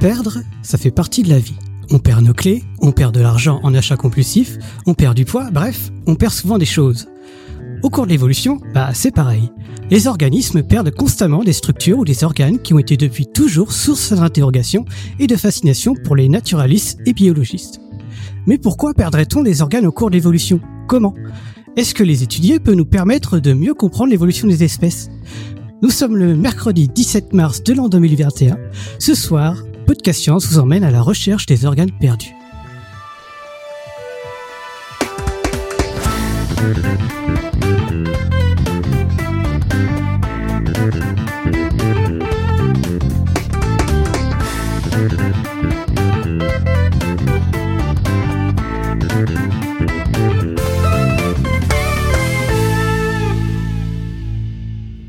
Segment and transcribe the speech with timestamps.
[0.00, 1.56] Perdre, ça fait partie de la vie.
[1.90, 5.50] On perd nos clés, on perd de l'argent en achat compulsif, on perd du poids,
[5.50, 7.08] bref, on perd souvent des choses.
[7.82, 9.50] Au cours de l'évolution, bah c'est pareil.
[9.90, 14.12] Les organismes perdent constamment des structures ou des organes qui ont été depuis toujours source
[14.12, 14.84] d'interrogation
[15.18, 17.80] et de fascination pour les naturalistes et biologistes.
[18.46, 20.60] Mais pourquoi perdrait-on des organes au cours de l'évolution?
[20.86, 21.14] Comment?
[21.76, 25.10] Est-ce que les étudier peut nous permettre de mieux comprendre l'évolution des espèces?
[25.82, 28.56] Nous sommes le mercredi 17 mars de l'an 2021.
[29.00, 32.32] Ce soir, Podcast Science vous emmène à la recherche des organes perdus.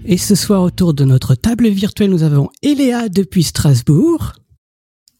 [0.08, 4.34] Et ce soir, autour de notre table virtuelle, nous avons Eléa depuis Strasbourg.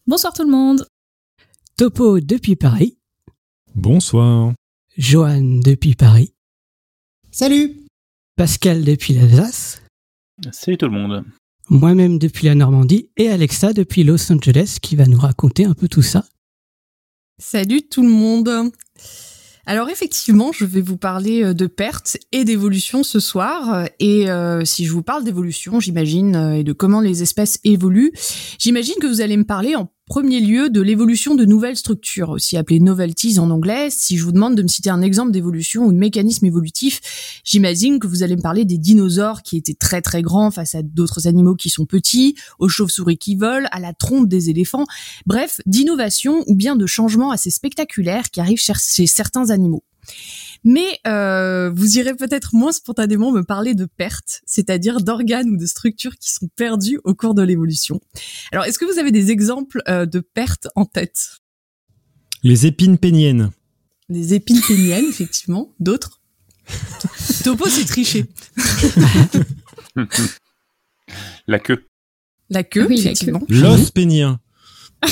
[0.06, 0.86] Bonsoir tout le monde.
[1.76, 2.96] Topo depuis Paris.
[3.74, 4.52] Bonsoir.
[4.96, 6.34] Johan depuis Paris.
[7.32, 7.74] Salut.
[8.36, 9.82] Pascal depuis l'Alsace.
[10.52, 11.24] Salut tout le monde.
[11.68, 15.88] Moi-même depuis la Normandie et Alexa depuis Los Angeles qui va nous raconter un peu
[15.88, 16.24] tout ça.
[17.40, 18.70] Salut tout le monde.
[19.68, 23.88] Alors effectivement, je vais vous parler euh, de pertes et d'évolution ce soir.
[23.98, 28.12] Et euh, si je vous parle d'évolution, j'imagine, euh, et de comment les espèces évoluent,
[28.60, 32.56] j'imagine que vous allez me parler en premier lieu de l'évolution de nouvelles structures, aussi
[32.56, 33.88] appelées novelties en anglais.
[33.90, 37.98] Si je vous demande de me citer un exemple d'évolution ou de mécanisme évolutif, j'imagine
[37.98, 41.26] que vous allez me parler des dinosaures qui étaient très très grands face à d'autres
[41.26, 44.86] animaux qui sont petits, aux chauves-souris qui volent, à la trompe des éléphants.
[45.26, 49.82] Bref, d'innovation ou bien de changements assez spectaculaires qui arrivent chez certains animaux.
[50.64, 55.66] Mais euh, vous irez peut-être moins spontanément me parler de pertes, c'est-à-dire d'organes ou de
[55.66, 58.00] structures qui sont perdues au cours de l'évolution.
[58.50, 61.38] Alors, est-ce que vous avez des exemples euh, de pertes en tête?
[62.42, 63.50] Les épines péniennes.
[64.08, 65.72] Les épines péniennes, effectivement.
[65.78, 66.20] D'autres?
[67.44, 68.26] Topo, c'est triché.
[71.46, 71.86] la queue.
[72.50, 73.42] La queue, oui, effectivement.
[73.48, 74.40] L'os pénien.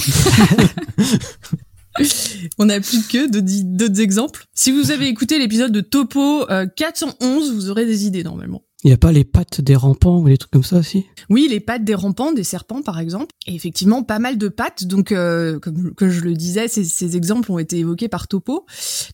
[2.58, 4.44] On n'a plus que d'autres exemples.
[4.54, 6.46] Si vous avez écouté l'épisode de Topo
[6.76, 8.62] 411, euh, vous aurez des idées normalement.
[8.82, 11.46] Il n'y a pas les pattes des rampants ou des trucs comme ça aussi Oui,
[11.48, 13.28] les pattes des rampants, des serpents par exemple.
[13.46, 14.84] Et effectivement, pas mal de pattes.
[14.84, 18.66] Donc, euh, comme, je le disais, ces, ces, exemples ont été évoqués par Topo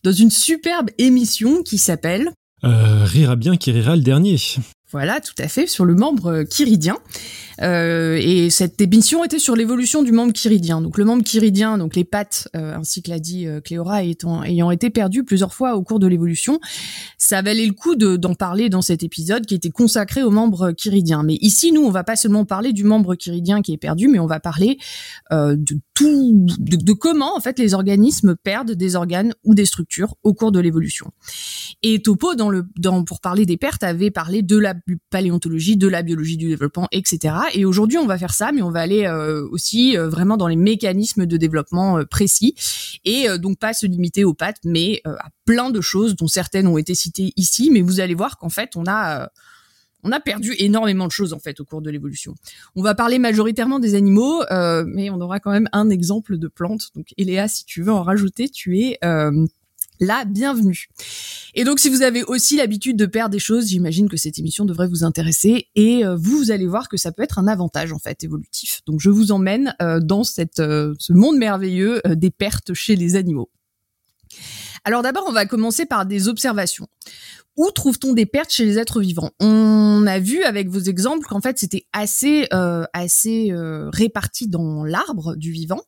[0.03, 2.31] dans une superbe émission qui s'appelle...
[2.63, 4.37] Euh, rira bien qui rira le dernier.
[4.91, 6.97] Voilà, tout à fait, sur le membre chiridien.
[7.61, 10.81] Euh, et cette émission était sur l'évolution du membre chiridien.
[10.81, 14.71] Donc le membre chiridien, donc les pattes, euh, ainsi que l'a dit euh, Cléora, ayant
[14.71, 16.59] été perdues plusieurs fois au cours de l'évolution,
[17.17, 21.23] ça valait le coup d'en parler dans cet épisode qui était consacré au membre chiridien.
[21.23, 24.19] Mais ici, nous, on va pas seulement parler du membre chiridien qui est perdu, mais
[24.19, 24.77] on va parler
[25.31, 30.33] de tout, de, comment en fait les organismes perdent des organes ou des structures au
[30.33, 31.11] cours de l'évolution.
[31.83, 34.73] Et Topo, dans le, dans, pour parler des pertes, avait parlé de la
[35.09, 37.35] paléontologie, de la biologie du développement, etc.
[37.53, 40.47] Et aujourd'hui, on va faire ça, mais on va aller euh, aussi euh, vraiment dans
[40.47, 42.55] les mécanismes de développement euh, précis
[43.05, 46.77] et donc pas se limiter aux pattes, mais à plein de choses dont certaines ont
[46.77, 47.69] été citées ici.
[47.71, 49.29] Mais vous allez voir qu'en fait, on a
[50.03, 52.35] on a perdu énormément de choses en fait au cours de l'évolution.
[52.75, 54.43] On va parler majoritairement des animaux,
[54.85, 56.89] mais on aura quand même un exemple de plante.
[56.95, 58.99] Donc Eléa, si tu veux en rajouter, tu es
[60.01, 60.87] la bienvenue.
[61.53, 64.65] Et donc si vous avez aussi l'habitude de perdre des choses, j'imagine que cette émission
[64.65, 67.93] devrait vous intéresser et euh, vous, vous allez voir que ça peut être un avantage
[67.93, 68.81] en fait évolutif.
[68.87, 73.15] Donc je vous emmène euh, dans cette, euh, ce monde merveilleux des pertes chez les
[73.15, 73.49] animaux.
[74.83, 76.87] Alors d'abord, on va commencer par des observations.
[77.57, 79.29] Où trouve-t-on des pertes chez les êtres vivants?
[79.39, 82.47] On a vu avec vos exemples qu'en fait c'était assez
[82.93, 83.51] assez
[83.91, 85.81] réparti dans l'arbre du vivant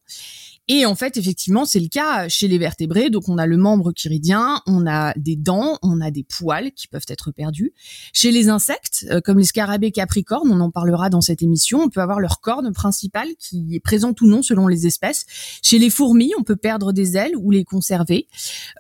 [0.70, 3.10] et en fait, effectivement, c'est le cas chez les vertébrés.
[3.10, 6.88] Donc, on a le membre chiridien, on a des dents, on a des poils qui
[6.88, 7.74] peuvent être perdus.
[8.14, 11.90] Chez les insectes, euh, comme les scarabées capricornes, on en parlera dans cette émission, on
[11.90, 15.26] peut avoir leur corne principale qui est présente ou non selon les espèces.
[15.62, 18.28] Chez les fourmis, on peut perdre des ailes ou les conserver.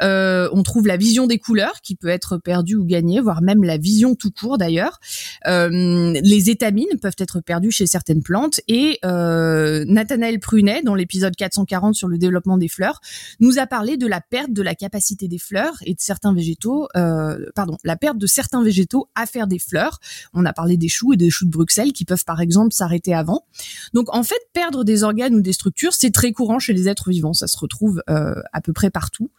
[0.01, 3.63] Euh, on trouve la vision des couleurs qui peut être perdue ou gagnée, voire même
[3.63, 5.01] la vision tout court d'ailleurs.
[5.47, 8.62] Euh, les étamines peuvent être perdues chez certaines plantes.
[8.69, 13.01] Et euh, Nathanaël Prunet, dans l'épisode 440, sur le développement des fleurs,
[13.39, 16.87] nous a parlé de la perte de la capacité des fleurs et de certains végétaux,
[16.95, 19.99] euh, pardon, la perte de certains végétaux à faire des fleurs.
[20.33, 23.13] On a parlé des choux et des choux de Bruxelles qui peuvent par exemple s'arrêter
[23.13, 23.45] avant.
[23.93, 27.09] Donc en fait, perdre des organes ou des structures, c'est très courant chez les êtres
[27.09, 27.33] vivants.
[27.33, 29.31] Ça se retrouve euh, à peu près partout.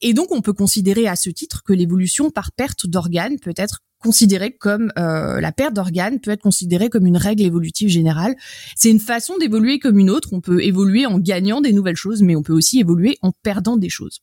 [0.00, 3.80] Et donc on peut considérer à ce titre que l'évolution par perte d'organes peut être
[4.00, 8.34] considéré comme euh, la perte d'organes peut être considérée comme une règle évolutive générale.
[8.74, 10.30] C'est une façon d'évoluer comme une autre.
[10.32, 13.76] On peut évoluer en gagnant des nouvelles choses, mais on peut aussi évoluer en perdant
[13.76, 14.20] des choses.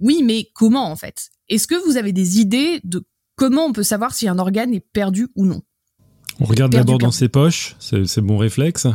[0.00, 1.30] Oui, mais comment en fait?
[1.48, 3.04] Est-ce que vous avez des idées de
[3.36, 5.62] comment on peut savoir si un organe est perdu ou non?
[6.38, 8.86] On regarde d'abord dans ses poches, c'est bon réflexe.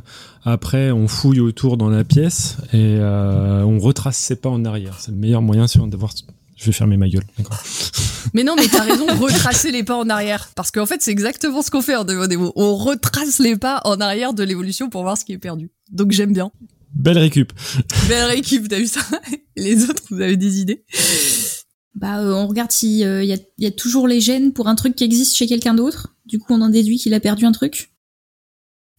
[0.44, 4.98] Après, on fouille autour dans la pièce et euh, on retrace ses pas en arrière.
[5.00, 6.14] C'est le meilleur moyen d'avoir.
[6.62, 7.24] Je vais fermer ma gueule.
[7.38, 7.58] D'accord.
[8.34, 10.52] Mais non, mais t'as raison, retracer les pas en arrière.
[10.56, 12.54] Parce qu'en fait, c'est exactement ce qu'on fait en Démo Démo.
[12.56, 15.72] On retrace les pas en arrière de l'évolution pour voir ce qui est perdu.
[15.92, 16.52] Donc j'aime bien.
[16.94, 17.52] Belle récup.
[18.08, 19.02] Belle récup, t'as vu ça
[19.58, 20.86] Les autres, vous avez des idées
[21.96, 23.24] Bah, euh, on regarde s'il y, a,
[23.58, 26.16] y a toujours les gènes pour un truc qui existe chez quelqu'un d'autre.
[26.26, 27.92] Du coup, on en déduit qu'il a perdu un truc.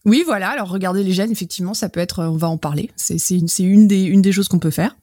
[0.05, 0.49] Oui, voilà.
[0.49, 2.19] Alors regardez les gènes, effectivement, ça peut être.
[2.19, 2.91] euh, On va en parler.
[2.97, 4.95] C'est c'est une, c'est une des une des choses qu'on peut faire.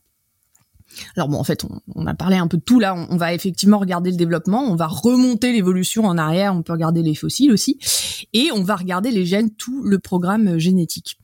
[1.16, 2.94] Alors bon, en fait, on, on a parlé un peu de tout là.
[2.94, 6.54] On, on va effectivement regarder le développement, on va remonter l'évolution en arrière.
[6.54, 7.78] On peut regarder les fossiles aussi,
[8.32, 11.18] et on va regarder les gènes, tout le programme euh, génétique.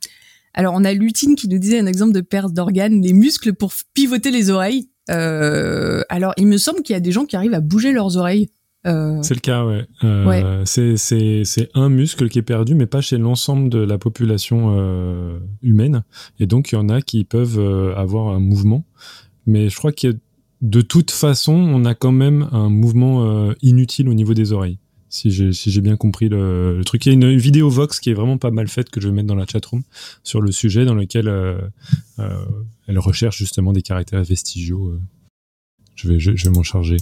[0.54, 3.72] Alors on a Lutine qui nous disait un exemple de perte d'organes, les muscles pour
[3.94, 4.88] pivoter les oreilles.
[5.10, 8.16] Euh, alors il me semble qu'il y a des gens qui arrivent à bouger leurs
[8.16, 8.48] oreilles.
[8.86, 9.84] Euh, C'est le cas, ouais.
[10.04, 15.40] Euh, c'est- un muscle qui est perdu, mais pas chez l'ensemble de la population euh,
[15.60, 16.04] humaine.
[16.38, 17.58] Et donc, il y en a qui peuvent
[17.96, 18.84] avoir un mouvement.
[19.46, 20.16] Mais je crois que
[20.62, 24.78] de toute façon, on a quand même un mouvement euh, inutile au niveau des oreilles.
[25.08, 27.06] Si j'ai bien compris le, truc.
[27.06, 29.14] Il y a une, vidéo Vox qui est vraiment pas mal faite que je vais
[29.14, 29.82] mettre dans la chatroom
[30.24, 31.58] sur le sujet dans lequel euh,
[32.18, 32.44] euh,
[32.86, 34.98] elle recherche justement des caractères vestigiaux.
[35.94, 36.98] Je vais, je vais m'en charger.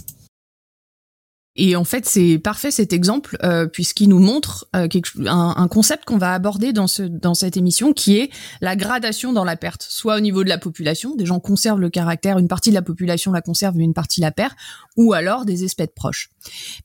[1.55, 5.67] Et en fait, c'est parfait cet exemple euh, puisqu'il nous montre euh, quelque, un, un
[5.67, 8.29] concept qu'on va aborder dans ce dans cette émission, qui est
[8.61, 11.89] la gradation dans la perte, soit au niveau de la population, des gens conservent le
[11.89, 14.53] caractère, une partie de la population la conserve, mais une partie la perd,
[14.97, 16.29] ou alors des espèces proches.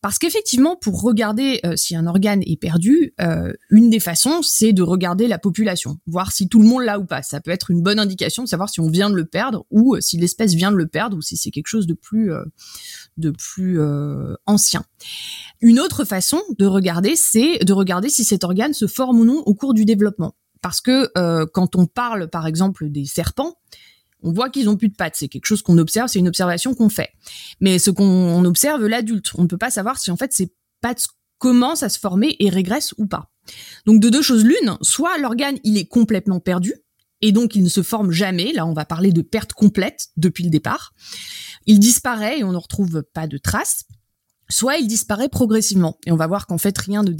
[0.03, 4.73] Parce qu'effectivement, pour regarder euh, si un organe est perdu, euh, une des façons, c'est
[4.73, 7.23] de regarder la population, voir si tout le monde l'a ou pas.
[7.23, 9.97] Ça peut être une bonne indication de savoir si on vient de le perdre ou
[9.97, 12.45] euh, si l'espèce vient de le perdre ou si c'est quelque chose de plus euh,
[13.17, 14.85] de plus euh, ancien.
[15.61, 19.43] Une autre façon de regarder, c'est de regarder si cet organe se forme ou non
[19.47, 20.35] au cours du développement.
[20.63, 23.57] Parce que euh, quand on parle, par exemple, des serpents,
[24.23, 25.15] on voit qu'ils ont plus de pattes.
[25.17, 27.11] C'est quelque chose qu'on observe, c'est une observation qu'on fait.
[27.61, 30.53] Mais ce qu'on on observe l'adulte, on ne peut pas savoir si en fait ces
[30.81, 31.07] pattes
[31.39, 33.31] commencent à se former et régressent ou pas.
[33.87, 36.75] Donc de deux choses l'une, soit l'organe il est complètement perdu
[37.23, 38.53] et donc il ne se forme jamais.
[38.53, 40.93] Là, on va parler de perte complète depuis le départ.
[41.67, 43.85] Il disparaît et on ne retrouve pas de traces.
[44.51, 47.13] Soit il disparaît progressivement et on va voir qu'en fait rien ne,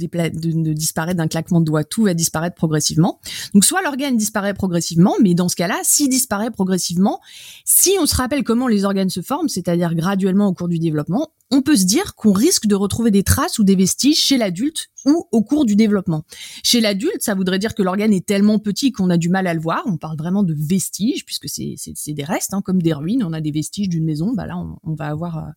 [0.73, 3.21] disparaît d'un claquement de doigts, tout va disparaître progressivement.
[3.53, 7.21] Donc soit l'organe disparaît progressivement, mais dans ce cas-là, s'il disparaît progressivement,
[7.63, 11.31] si on se rappelle comment les organes se forment, c'est-à-dire graduellement au cours du développement,
[11.51, 14.89] on peut se dire qu'on risque de retrouver des traces ou des vestiges chez l'adulte
[15.05, 16.23] ou au cours du développement.
[16.63, 19.53] Chez l'adulte, ça voudrait dire que l'organe est tellement petit qu'on a du mal à
[19.53, 19.83] le voir.
[19.85, 23.23] On parle vraiment de vestiges puisque c'est des restes, hein, comme des ruines.
[23.23, 24.33] On a des vestiges d'une maison.
[24.33, 25.51] Bah là, on, on va avoir euh,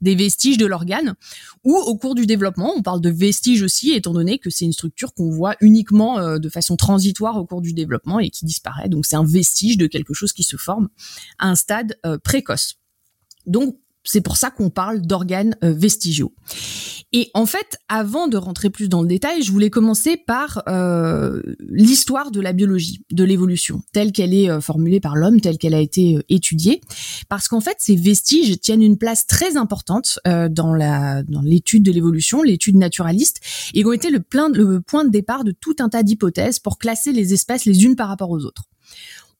[0.00, 1.14] des vestiges de l'organe.
[1.64, 4.72] Ou au cours du développement, on parle de vestiges aussi, étant donné que c'est une
[4.72, 8.88] structure qu'on voit uniquement euh, de façon transitoire au cours du développement et qui disparaît.
[8.88, 10.88] Donc c'est un vestige de quelque chose qui se forme
[11.38, 12.76] à un stade euh, précoce.
[13.46, 16.32] Donc c'est pour ça qu'on parle d'organes euh, vestigiaux.
[17.14, 21.42] Et en fait, avant de rentrer plus dans le détail, je voulais commencer par euh,
[21.60, 25.74] l'histoire de la biologie, de l'évolution, telle qu'elle est euh, formulée par l'homme, telle qu'elle
[25.74, 26.80] a été euh, étudiée,
[27.28, 31.82] parce qu'en fait, ces vestiges tiennent une place très importante euh, dans la dans l'étude
[31.82, 33.40] de l'évolution, l'étude naturaliste,
[33.74, 36.78] et ont été le, plein, le point de départ de tout un tas d'hypothèses pour
[36.78, 38.71] classer les espèces les unes par rapport aux autres.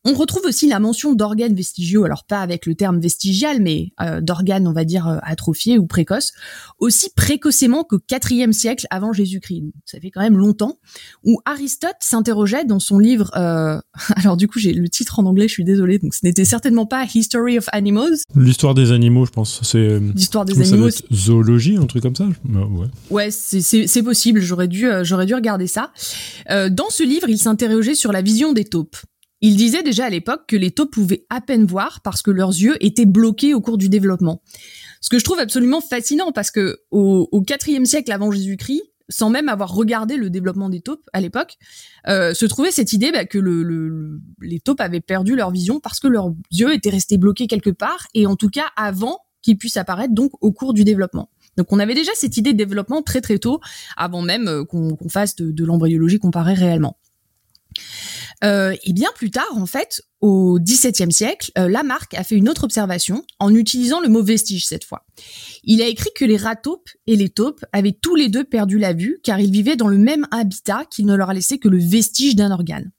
[0.04, 4.20] On retrouve aussi la mention d'organes vestigiaux, alors pas avec le terme vestigial, mais euh,
[4.20, 6.32] d'organes, on va dire, euh, atrophiés ou précoces,
[6.80, 7.98] aussi précocement qu'au
[8.30, 9.62] IVe siècle avant Jésus-Christ.
[9.84, 10.78] Ça fait quand même longtemps,
[11.24, 13.78] où Aristote s'interrogeait dans son livre, euh,
[14.16, 16.86] alors du coup j'ai le titre en anglais, je suis désolée, donc ce n'était certainement
[16.86, 19.60] pas History of Animals, L'histoire des animaux, je pense.
[19.62, 19.78] C'est.
[19.78, 22.86] euh, l'histoire des animaux, zoologie, un truc comme ça Euh, Ouais.
[23.10, 24.40] Ouais, c'est- possible.
[24.40, 25.92] J'aurais dû, j'aurais dû regarder ça.
[26.50, 28.96] Euh, dans ce livre, il s'interrogeait sur la vision des taupes.
[29.42, 32.50] Il disait déjà à l'époque que les taupes pouvaient à peine voir parce que leurs
[32.50, 34.40] yeux étaient bloqués au cours du développement.
[35.00, 39.30] Ce que je trouve absolument fascinant parce que au, au IVe siècle avant Jésus-Christ, sans
[39.30, 41.56] même avoir regardé le développement des taupes à l'époque,
[42.08, 45.50] euh, se trouvait cette idée bah, que le, le- le- les taupes avaient perdu leur
[45.50, 49.18] vision parce que leurs yeux étaient restés bloqués quelque part et en tout cas avant
[49.42, 51.28] qu'ils puissent apparaître donc au cours du développement.
[51.56, 53.60] Donc on avait déjà cette idée de développement très très tôt,
[53.96, 56.96] avant même euh, qu'on qu'on fasse de, de l'embryologie comparée réellement.
[58.44, 62.48] Euh, et bien plus tard, en fait, au XVIIe siècle, euh, Lamarck a fait une
[62.48, 65.06] autre observation en utilisant le mot vestige cette fois.
[65.64, 68.78] Il a écrit que les rats taupes et les taupes avaient tous les deux perdu
[68.78, 71.68] la vue car ils vivaient dans le même habitat qui ne leur a laissé que
[71.68, 72.90] le vestige d'un organe.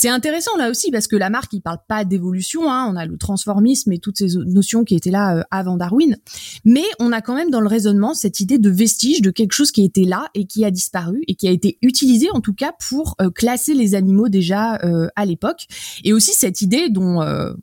[0.00, 3.18] C'est intéressant là aussi parce que Lamarck il parle pas d'évolution, hein, on a le
[3.18, 6.16] transformisme et toutes ces notions qui étaient là euh, avant Darwin,
[6.64, 9.72] mais on a quand même dans le raisonnement cette idée de vestige de quelque chose
[9.72, 12.70] qui était là et qui a disparu et qui a été utilisé en tout cas
[12.88, 15.66] pour euh, classer les animaux déjà euh, à l'époque,
[16.04, 17.20] et aussi cette idée dont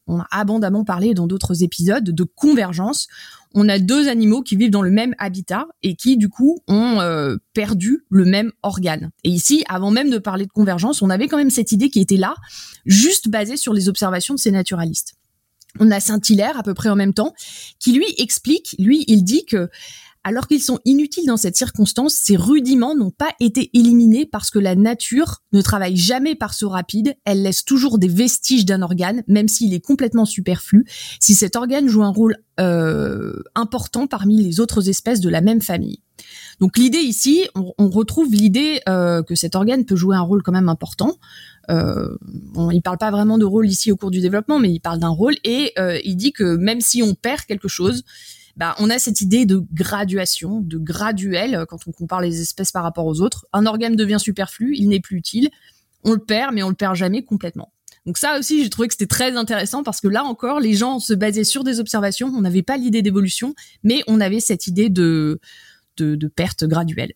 [0.08, 3.08] on a abondamment parlé dans d'autres épisodes de convergence
[3.56, 7.00] on a deux animaux qui vivent dans le même habitat et qui du coup ont
[7.00, 9.12] euh, perdu le même organe.
[9.24, 12.02] Et ici, avant même de parler de convergence, on avait quand même cette idée qui
[12.02, 12.36] était là,
[12.86, 15.16] juste basée sur les observations de ces naturalistes.
[15.80, 17.34] On a Saint-Hilaire à peu près en même temps,
[17.80, 19.70] qui lui explique, lui, il dit que
[20.25, 24.58] alors qu'ils sont inutiles dans cette circonstance, ces rudiments n'ont pas été éliminés parce que
[24.58, 29.22] la nature ne travaille jamais par saut rapide, elle laisse toujours des vestiges d'un organe,
[29.27, 30.86] même s'il est complètement superflu,
[31.20, 35.62] si cet organe joue un rôle euh, important parmi les autres espèces de la même
[35.62, 36.01] famille.
[36.60, 40.53] Donc l'idée ici, on, retrouve l'idée euh, que cet organe peut jouer un rôle quand
[40.53, 41.17] même important.
[41.70, 44.79] Euh, bon, il parle pas vraiment de rôle ici au cours du développement, mais il
[44.79, 48.03] parle d'un rôle et euh, il dit que même si on perd quelque chose,
[48.58, 52.72] bah, on a cette idée de graduation, de graduel euh, quand on compare les espèces
[52.72, 53.46] par rapport aux autres.
[53.54, 55.50] Un organe devient superflu, il n'est plus utile,
[56.04, 57.72] on le perd, mais on le perd jamais complètement.
[58.06, 61.00] Donc ça aussi, j'ai trouvé que c'était très intéressant parce que là encore, les gens
[61.00, 64.90] se basaient sur des observations, on n'avait pas l'idée d'évolution, mais on avait cette idée
[64.90, 65.40] de,
[66.36, 67.14] perte graduelle.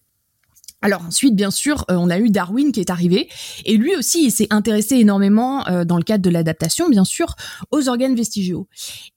[0.81, 3.27] Alors ensuite, bien sûr, euh, on a eu Darwin qui est arrivé,
[3.65, 7.35] et lui aussi, il s'est intéressé énormément, euh, dans le cadre de l'adaptation, bien sûr,
[7.71, 8.67] aux organes vestigiaux.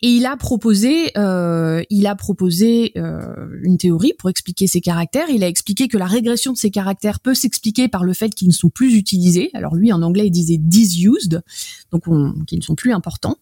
[0.00, 2.94] Et il a proposé, euh, il a proposé
[3.62, 5.28] une théorie pour expliquer ces caractères.
[5.30, 8.48] Il a expliqué que la régression de ces caractères peut s'expliquer par le fait qu'ils
[8.48, 9.50] ne sont plus utilisés.
[9.54, 11.42] Alors lui, en anglais, il disait disused,
[11.92, 12.04] donc
[12.46, 13.36] qu'ils ne sont plus importants.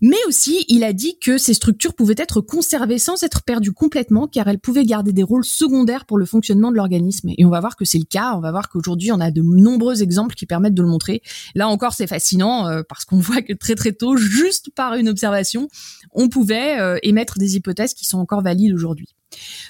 [0.00, 4.28] Mais aussi, il a dit que ces structures pouvaient être conservées sans être perdues complètement,
[4.28, 7.30] car elles pouvaient garder des rôles secondaires pour le fonctionnement de l'organisme.
[7.36, 8.34] Et on va voir que c'est le cas.
[8.36, 11.22] On va voir qu'aujourd'hui, on a de nombreux exemples qui permettent de le montrer.
[11.54, 15.08] Là encore, c'est fascinant euh, parce qu'on voit que très très tôt, juste par une
[15.08, 15.68] observation,
[16.12, 19.08] on pouvait euh, émettre des hypothèses qui sont encore valides aujourd'hui.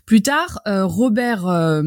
[0.06, 1.82] Plus tard, euh, Robert euh,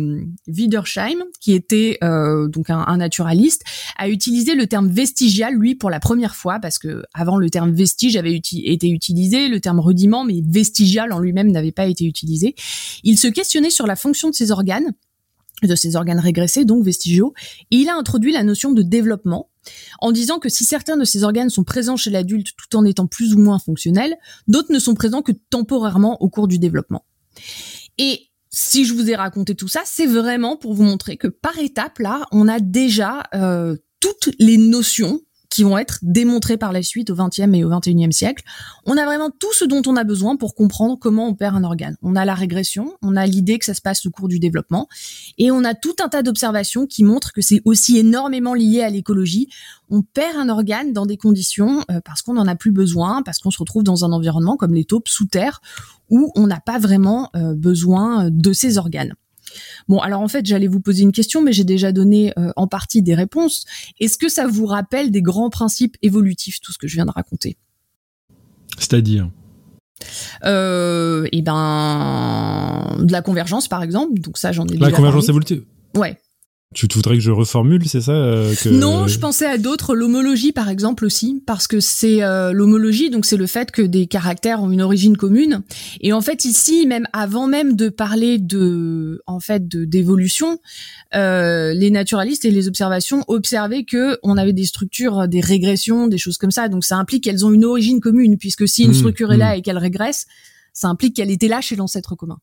[0.47, 3.63] Wiedersheim, qui était euh, donc un, naturaliste,
[3.97, 7.71] a utilisé le terme vestigial lui pour la première fois parce que avant le terme
[7.71, 12.55] vestige avait été utilisé, le terme rudiment, mais vestigial en lui-même n'avait pas été utilisé.
[13.03, 14.91] Il se questionnait sur la fonction de ces organes
[15.67, 17.33] de ces organes régressés, donc vestigiaux,
[17.69, 19.49] et il a introduit la notion de développement,
[19.99, 23.07] en disant que si certains de ces organes sont présents chez l'adulte tout en étant
[23.07, 24.15] plus ou moins fonctionnels,
[24.47, 27.05] d'autres ne sont présents que temporairement au cours du développement.
[27.97, 31.57] Et si je vous ai raconté tout ça, c'est vraiment pour vous montrer que par
[31.57, 36.81] étape, là, on a déjà euh, toutes les notions qui vont être démontrées par la
[36.81, 38.43] suite au XXe et au XXIe siècle.
[38.85, 41.63] On a vraiment tout ce dont on a besoin pour comprendre comment on perd un
[41.63, 41.97] organe.
[42.01, 44.87] On a la régression, on a l'idée que ça se passe au cours du développement,
[45.37, 48.89] et on a tout un tas d'observations qui montrent que c'est aussi énormément lié à
[48.89, 49.49] l'écologie.
[49.89, 53.39] On perd un organe dans des conditions euh, parce qu'on n'en a plus besoin, parce
[53.39, 55.61] qu'on se retrouve dans un environnement comme les taupes sous terre,
[56.09, 59.13] où on n'a pas vraiment euh, besoin de ces organes.
[59.87, 62.67] Bon, alors en fait, j'allais vous poser une question, mais j'ai déjà donné euh, en
[62.67, 63.65] partie des réponses.
[63.99, 67.11] Est-ce que ça vous rappelle des grands principes évolutifs, tout ce que je viens de
[67.11, 67.57] raconter?
[68.77, 69.29] C'est-à-dire?
[70.45, 74.19] Euh, Eh ben, de la convergence, par exemple.
[74.19, 74.89] Donc ça, j'en ai la déjà.
[74.89, 75.63] La convergence évolutive?
[75.95, 76.17] Ouais.
[76.73, 78.69] Tu voudrais que je reformule, c'est ça euh, que...
[78.69, 83.25] Non, je pensais à d'autres, l'homologie par exemple aussi, parce que c'est euh, l'homologie, donc
[83.25, 85.63] c'est le fait que des caractères ont une origine commune.
[85.99, 90.59] Et en fait ici, même avant même de parler de, en fait, de d'évolution,
[91.13, 96.17] euh, les naturalistes et les observations observaient que on avait des structures, des régressions, des
[96.17, 96.69] choses comme ça.
[96.69, 99.55] Donc ça implique qu'elles ont une origine commune, puisque si une mmh, structure est là
[99.55, 99.59] mmh.
[99.59, 100.25] et qu'elle régresse,
[100.73, 102.37] ça implique qu'elle était là chez l'ancêtre commun.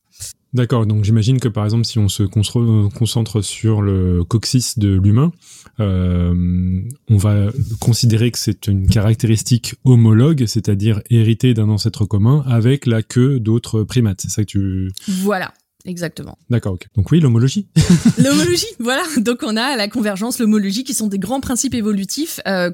[0.55, 5.31] D'accord, donc j'imagine que par exemple si on se concentre sur le coccyx de l'humain,
[5.79, 12.87] euh, on va considérer que c'est une caractéristique homologue, c'est-à-dire héritée d'un ancêtre commun avec
[12.87, 14.23] la queue d'autres primates.
[14.23, 14.93] C'est ça que tu...
[15.23, 15.53] Voilà.
[15.85, 16.37] Exactement.
[16.51, 16.87] D'accord, ok.
[16.97, 17.69] Donc oui, l'homologie.
[18.19, 19.03] l'homologie, voilà.
[19.19, 22.71] Donc on a la convergence, l'homologie, qui sont des grands principes évolutifs euh,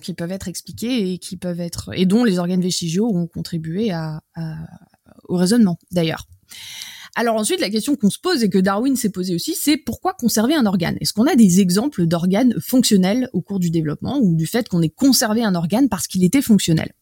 [0.00, 3.90] qui peuvent être expliqués et qui peuvent être et dont les organes vestigiaux ont contribué
[3.90, 4.20] à,
[5.28, 6.28] au raisonnement, d'ailleurs.
[7.18, 10.12] Alors ensuite, la question qu'on se pose et que Darwin s'est posée aussi, c'est pourquoi
[10.12, 10.98] conserver un organe?
[11.00, 14.82] Est-ce qu'on a des exemples d'organes fonctionnels au cours du développement ou du fait qu'on
[14.82, 16.92] ait conservé un organe parce qu'il était fonctionnel?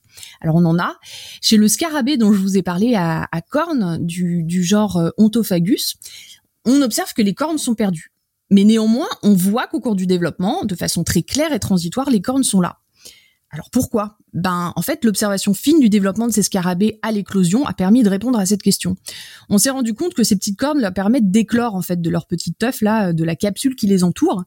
[0.41, 0.97] Alors on en a.
[1.41, 5.97] Chez le scarabée dont je vous ai parlé à, cornes du, du genre euh, Ontophagus,
[6.65, 8.11] on observe que les cornes sont perdues.
[8.51, 12.21] Mais néanmoins, on voit qu'au cours du développement, de façon très claire et transitoire, les
[12.21, 12.79] cornes sont là.
[13.55, 14.19] Alors pourquoi?
[14.33, 18.09] Ben en fait, l'observation fine du développement de ces scarabées à l'éclosion a permis de
[18.09, 18.97] répondre à cette question.
[19.49, 22.27] On s'est rendu compte que ces petites cornes leur permettent d'éclore en fait de leur
[22.27, 24.43] petite teuf là, de la capsule qui les entoure.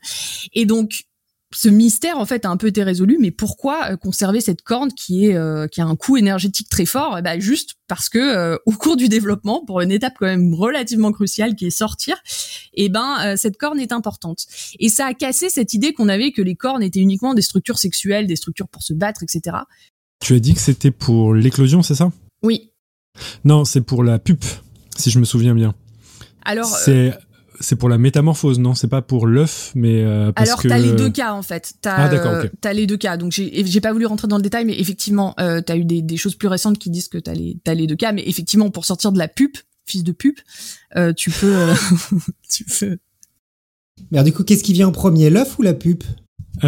[0.54, 1.06] Et donc
[1.54, 4.92] ce mystère en fait a un peu été résolu, mais pourquoi euh, conserver cette corne
[4.92, 7.22] qui est euh, qui a un coût énergétique très fort?
[7.24, 11.12] Bah, juste parce que euh, au cours du développement, pour une étape quand même relativement
[11.12, 12.18] cruciale qui est sortir,
[12.74, 14.46] et eh ben cette corne est importante.
[14.80, 17.80] Et ça a cassé cette idée qu'on avait que les cornes étaient uniquement des structures
[17.80, 19.58] sexuelles, des structures pour se battre, etc.
[20.20, 22.12] Tu as dit que c'était pour l'éclosion, c'est ça?
[22.44, 22.72] Oui.
[23.46, 24.46] Non, c'est pour la pupe,
[24.96, 25.74] si je me souviens bien.
[26.46, 27.18] Alors, c'est
[27.60, 28.74] c'est pour la métamorphose, non?
[28.74, 30.68] C'est pas pour l'œuf, mais euh, parce Alors, que...
[30.68, 31.74] t'as les deux cas en fait.
[31.82, 32.52] T'as, ah d'accord, ok.
[32.62, 33.18] T'as les deux cas.
[33.18, 36.18] Donc j'ai, pas voulu rentrer dans le détail, mais effectivement, euh, t'as eu des, des,
[36.18, 38.12] choses plus récentes qui disent que t'as les, t'as les deux cas.
[38.12, 40.40] Mais effectivement, pour sortir de la pupe, fils de pupe,
[40.96, 41.74] euh, tu peux, euh,
[42.50, 42.98] tu peux.
[44.12, 46.04] Mais alors, du coup, qu'est-ce qui vient en premier, l'œuf ou la pupe?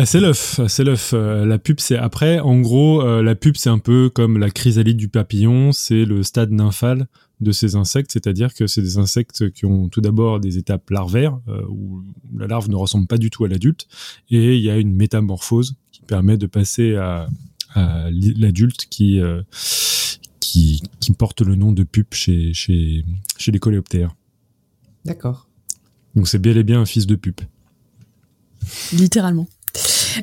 [0.06, 1.12] C'est l'œuf, c'est l'œuf.
[1.14, 2.40] Euh, la pupe, c'est après.
[2.40, 5.72] En gros, euh, la pupe, c'est un peu comme la chrysalide du papillon.
[5.72, 7.08] C'est le stade nymphal
[7.40, 11.40] de ces insectes, c'est-à-dire que c'est des insectes qui ont tout d'abord des étapes larvaires
[11.48, 12.04] euh, où
[12.36, 13.88] la larve ne ressemble pas du tout à l'adulte,
[14.30, 17.30] et il y a une métamorphose qui permet de passer à,
[17.76, 19.20] à l'adulte qui,
[20.40, 23.06] qui qui porte le nom de pupe chez chez
[23.38, 24.16] chez les coléoptères.
[25.06, 25.48] D'accord.
[26.16, 27.42] Donc c'est bel et bien un fils de pupe.
[28.94, 29.48] Littéralement.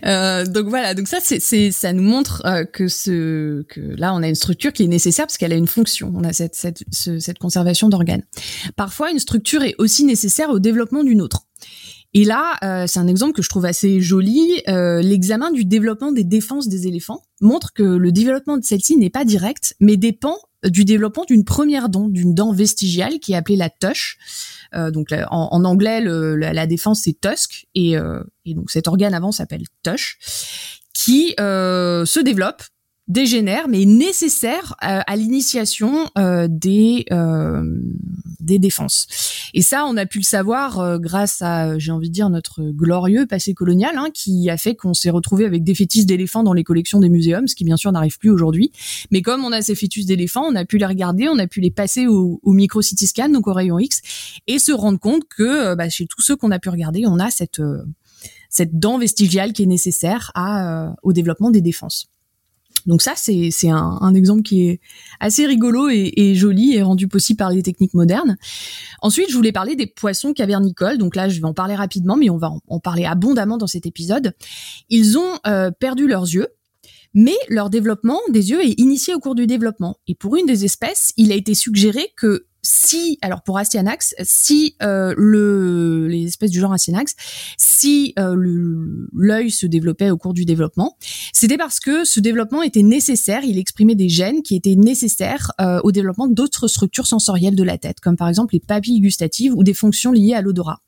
[0.04, 4.22] Euh, donc voilà, donc ça c'est ça nous montre euh, que ce que là on
[4.22, 6.12] a une structure qui est nécessaire parce qu'elle a une fonction.
[6.14, 8.22] On a cette cette cette conservation d'organes.
[8.76, 11.46] Parfois une structure est aussi nécessaire au développement d'une autre.
[12.14, 14.62] Et là, euh, c'est un exemple que je trouve assez joli.
[14.68, 19.10] Euh, l'examen du développement des défenses des éléphants montre que le développement de celle-ci n'est
[19.10, 23.56] pas direct, mais dépend du développement d'une première dent, d'une dent vestigiale qui est appelée
[23.56, 24.18] la tush.
[24.74, 29.32] Euh, donc en, anglais, la, défense c'est tusk et, euh, et, donc cet organe avant
[29.32, 30.18] s'appelle tush,
[30.92, 32.62] qui euh, se développe
[33.08, 37.62] dégénère, mais nécessaire à, à l'initiation euh, des euh,
[38.40, 39.06] des défenses.
[39.54, 42.62] Et ça, on a pu le savoir euh, grâce à, j'ai envie de dire, notre
[42.62, 46.52] glorieux passé colonial, hein, qui a fait qu'on s'est retrouvé avec des fœtus d'éléphants dans
[46.52, 48.72] les collections des muséums, ce qui bien sûr n'arrive plus aujourd'hui.
[49.10, 51.60] Mais comme on a ces fœtus d'éléphants, on a pu les regarder, on a pu
[51.60, 54.02] les passer au, au micro CT scan, donc au rayon X,
[54.46, 57.30] et se rendre compte que bah, chez tous ceux qu'on a pu regarder, on a
[57.30, 57.60] cette
[58.48, 62.08] cette dent vestigiale qui est nécessaire à, au développement des défenses.
[62.86, 64.80] Donc ça, c'est un, un, exemple qui est
[65.20, 68.36] assez rigolo et, et, joli et rendu possible par les techniques modernes.
[69.02, 70.98] Ensuite, je voulais parler des poissons cavernicoles.
[70.98, 73.66] Donc là, je vais en parler rapidement, mais on va en, en parler abondamment dans
[73.66, 74.34] cet épisode.
[74.88, 76.48] Ils ont euh, perdu leurs yeux.
[77.18, 79.96] Mais leur développement des yeux est initié au cours du développement.
[80.06, 84.74] Et pour une des espèces, il a été suggéré que si, alors pour Astyanax, si
[84.82, 87.14] euh, le, les espèces du genre Astyanax,
[87.56, 88.34] si euh,
[89.14, 90.96] l'œil se développait au cours du développement,
[91.32, 95.80] c'était parce que ce développement était nécessaire, il exprimait des gènes qui étaient nécessaires euh,
[95.84, 99.62] au développement d'autres structures sensorielles de la tête, comme par exemple les papilles gustatives ou
[99.62, 100.80] des fonctions liées à l'odorat.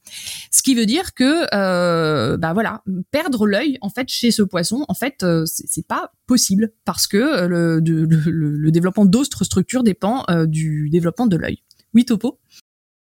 [0.50, 4.84] Ce qui veut dire que, euh, bah voilà, perdre l'œil en fait chez ce poisson,
[4.88, 9.84] en fait, euh, c'est pas possible parce que le, le, le, le développement d'autres structures
[9.84, 11.62] dépend euh, du développement de l'œil.
[11.94, 12.38] Oui, Topo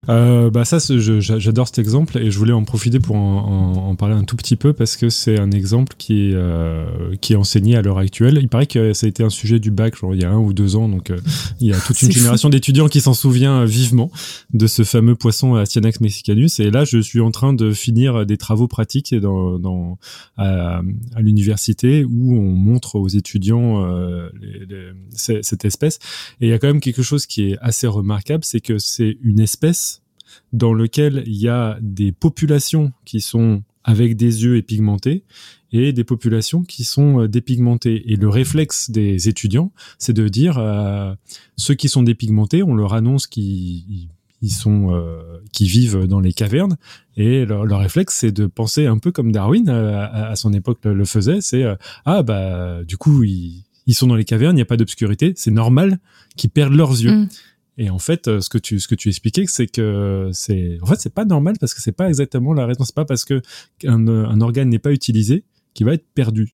[0.09, 3.95] euh, bah ça, j'adore cet exemple et je voulais en profiter pour en, en, en,
[3.95, 7.37] parler un tout petit peu parce que c'est un exemple qui est, euh, qui est
[7.37, 8.39] enseigné à l'heure actuelle.
[8.41, 10.39] Il paraît que ça a été un sujet du bac genre, il y a un
[10.39, 11.19] ou deux ans, donc euh,
[11.61, 14.11] il y a toute une génération d'étudiants qui s'en souvient vivement
[14.55, 16.59] de ce fameux poisson Astyanax mexicanus.
[16.59, 19.99] Et là, je suis en train de finir des travaux pratiques dans, dans
[20.39, 20.81] à,
[21.15, 25.99] à l'université où on montre aux étudiants euh, les, les, cette espèce.
[26.41, 29.19] Et il y a quand même quelque chose qui est assez remarquable, c'est que c'est
[29.23, 29.98] une espèce
[30.53, 35.25] dans lequel il y a des populations qui sont avec des yeux épigmentés
[35.73, 38.13] et des populations qui sont dépigmentées.
[38.13, 41.15] Et le réflexe des étudiants, c'est de dire euh,
[41.57, 44.09] ceux qui sont dépigmentés, on leur annonce qu'ils
[44.41, 46.77] ils sont euh, qui vivent dans les cavernes
[47.17, 51.05] et leur, réflexe c'est de penser un peu comme Darwin à, à, son époque le,
[51.05, 54.63] faisait c'est euh, ah bah du coup ils, ils sont dans les cavernes il n'y
[54.63, 55.99] a pas d'obscurité c'est normal
[56.37, 57.29] qu'ils perdent leurs yeux mm.
[57.79, 60.87] Et en fait, euh, ce que tu ce que tu expliquais, c'est que c'est en
[60.87, 62.85] fait c'est pas normal parce que c'est pas exactement la raison.
[62.85, 63.41] C'est pas parce que
[63.85, 66.55] un, un organe n'est pas utilisé qu'il va être perdu.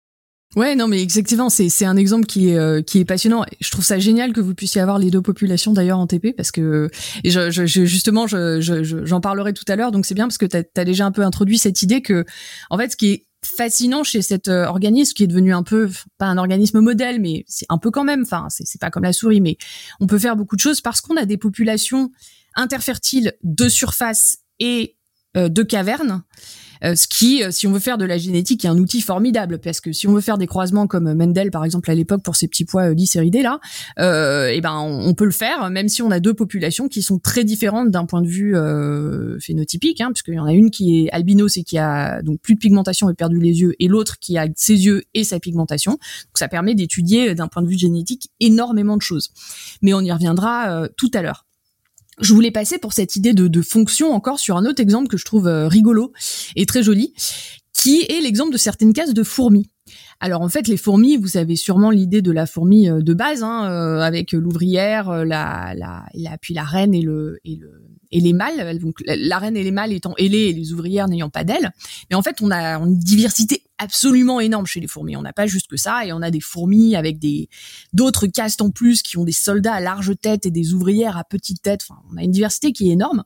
[0.57, 3.45] Ouais, non, mais exactement, c'est c'est un exemple qui est euh, qui est passionnant.
[3.61, 6.51] Je trouve ça génial que vous puissiez avoir les deux populations d'ailleurs en TP parce
[6.51, 6.89] que
[7.23, 10.37] et je, je, justement je j'en je, parlerai tout à l'heure, donc c'est bien parce
[10.37, 12.25] que tu as, déjà un peu introduit cette idée que
[12.69, 15.89] en fait ce qui est fascinant chez cet euh, organisme qui est devenu un peu
[16.17, 19.13] pas un organisme modèle mais c'est un peu quand même enfin c'est pas comme la
[19.13, 19.57] souris mais
[19.99, 22.11] on peut faire beaucoup de choses parce qu'on a des populations
[22.55, 24.97] interfertiles de surface et
[25.35, 26.23] de cavernes
[26.83, 29.59] euh, ce qui, euh, si on veut faire de la génétique, est un outil formidable
[29.59, 32.35] parce que si on veut faire des croisements comme Mendel par exemple à l'époque pour
[32.35, 33.59] ses petits pois euh, lyséridés là,
[33.99, 37.19] euh, et ben on, peut le faire même si on a deux populations qui sont
[37.19, 41.01] très différentes d'un point de vue euh, phénotypique, hein, puisqu'il y en a une qui
[41.01, 44.17] est albinos et qui a donc plus de pigmentation et perdu les yeux, et l'autre
[44.19, 45.91] qui a ses yeux et sa pigmentation.
[45.91, 49.31] Donc ça permet d'étudier d'un point de vue génétique énormément de choses.
[49.81, 51.45] Mais on y reviendra tout à l'heure
[52.19, 55.17] je voulais passer pour cette idée de, de, fonction encore sur un autre exemple que
[55.17, 56.11] je trouve euh, rigolo
[56.55, 57.13] et très joli,
[57.73, 59.69] qui est l'exemple de certaines cases de fourmis.
[60.19, 63.43] Alors en fait, les fourmis, vous avez sûrement l'idée de la fourmi euh, de base,
[63.43, 68.19] hein, euh, avec l'ouvrière, la, la, la, puis la reine et le, et le et
[68.19, 68.77] les mâles.
[68.79, 71.71] Donc la reine et les mâles étant ailés et les ouvrières n'ayant pas d'ailes.
[72.09, 75.17] Mais en fait, on a une diversité absolument énorme chez les fourmis.
[75.17, 77.49] On n'a pas juste que ça, et on a des fourmis avec des
[77.93, 81.23] d'autres castes en plus qui ont des soldats à large tête et des ouvrières à
[81.23, 81.81] petite tête.
[81.89, 83.23] Enfin, on a une diversité qui est énorme.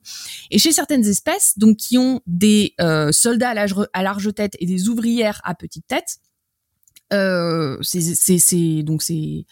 [0.51, 4.55] Et chez certaines espèces, donc qui ont des euh, soldats à large, à large tête
[4.59, 6.19] et des ouvrières à petite tête,
[7.13, 9.45] euh, c'est donc c'est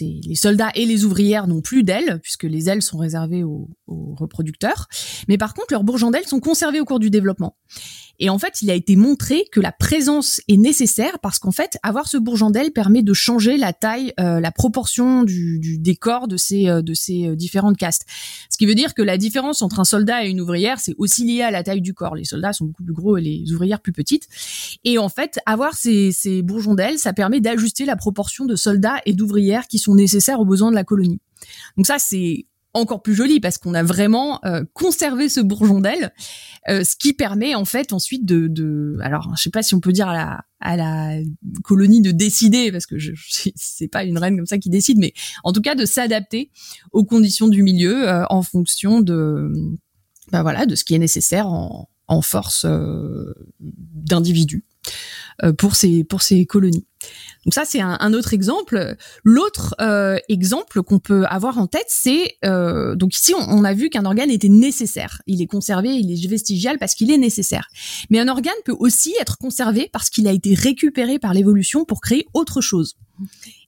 [0.00, 4.14] les soldats et les ouvrières n'ont plus d'ailes puisque les ailes sont réservées aux, aux
[4.14, 4.86] reproducteurs.
[5.28, 7.56] Mais par contre, leurs bourgeons d'ailes sont conservés au cours du développement.
[8.18, 11.78] Et en fait, il a été montré que la présence est nécessaire parce qu'en fait,
[11.82, 16.28] avoir ce bourgeon d'aile permet de changer la taille, euh, la proportion du, du décor
[16.28, 18.06] de ces euh, de ces euh, différentes castes.
[18.50, 21.24] Ce qui veut dire que la différence entre un soldat et une ouvrière, c'est aussi
[21.24, 22.14] lié à la taille du corps.
[22.14, 24.28] Les soldats sont beaucoup plus gros et les ouvrières plus petites.
[24.84, 29.00] Et en fait, avoir ces, ces bourgeons d'aile, ça permet d'ajuster la proportion de soldats
[29.04, 31.20] et d'ouvrières qui sont nécessaires aux besoins de la colonie.
[31.76, 32.46] Donc ça, c'est
[32.76, 36.12] encore plus joli parce qu'on a vraiment euh, conservé ce bourgeon d'aile,
[36.68, 39.92] euh, ce qui permet en fait ensuite de, alors je sais pas si on peut
[39.92, 41.18] dire à la,
[41.62, 43.12] colonie de décider parce que je,
[43.54, 45.12] c'est pas une reine comme ça qui décide, mais
[45.44, 46.50] en tout cas de s'adapter
[46.92, 49.52] aux conditions du milieu euh, en fonction de,
[50.32, 51.88] bah voilà, de ce qui est nécessaire en,
[52.22, 52.64] force
[53.60, 54.64] d'individus
[55.58, 56.86] pour ces pour ces colonies.
[57.44, 58.96] Donc ça, c'est un, autre exemple.
[59.22, 63.88] L'autre euh, exemple qu'on peut avoir en tête, c'est euh, donc ici on, a vu
[63.88, 65.22] qu'un organe était nécessaire.
[65.26, 67.68] Il est conservé, il est vestigial parce qu'il est nécessaire.
[68.10, 72.00] Mais un organe peut aussi être conservé parce qu'il a été récupéré par l'évolution pour
[72.00, 72.96] créer autre chose.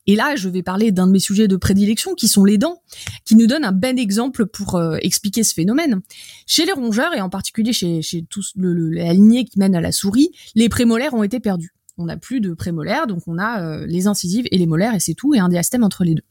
[0.09, 2.83] Et là, je vais parler d'un de mes sujets de prédilection, qui sont les dents,
[3.27, 6.01] qui nous donne un bon exemple pour euh, expliquer ce phénomène.
[6.47, 9.83] Chez les rongeurs, et en particulier chez, chez tous le, la lignée qui mène à
[9.83, 13.61] la souris, les prémolaires ont été perdus on n'a plus de prémolaires, donc on a
[13.61, 16.23] euh, les incisives et les molaires et c'est tout, et un diastème entre les deux.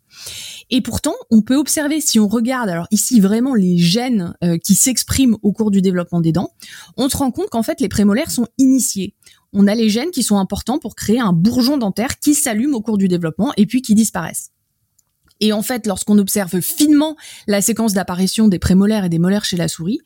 [0.70, 4.76] Et pourtant, on peut observer, si on regarde, alors ici vraiment les gènes euh, qui
[4.76, 6.52] s'expriment au cours du développement des dents,
[6.96, 9.14] on se rend compte qu'en fait les prémolaires sont initiés.
[9.54, 12.82] On a les gènes qui sont importants pour créer un bourgeon dentaire qui s'allume au
[12.82, 14.52] cours du développement et puis qui disparaissent.
[15.40, 17.16] Et en fait, lorsqu'on observe finement
[17.48, 20.00] la séquence d'apparition des prémolaires et des molaires chez la souris,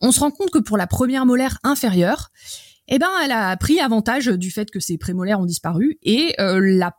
[0.00, 2.30] on se rend compte que pour la première molaire inférieure,
[2.88, 6.60] eh ben, elle a pris avantage du fait que ses prémolaires ont disparu et euh,
[6.60, 6.94] la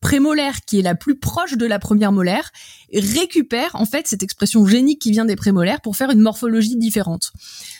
[0.00, 2.50] prémolaire qui est la plus proche de la première molaire
[2.92, 7.32] récupère en fait cette expression génique qui vient des prémolaires pour faire une morphologie différente.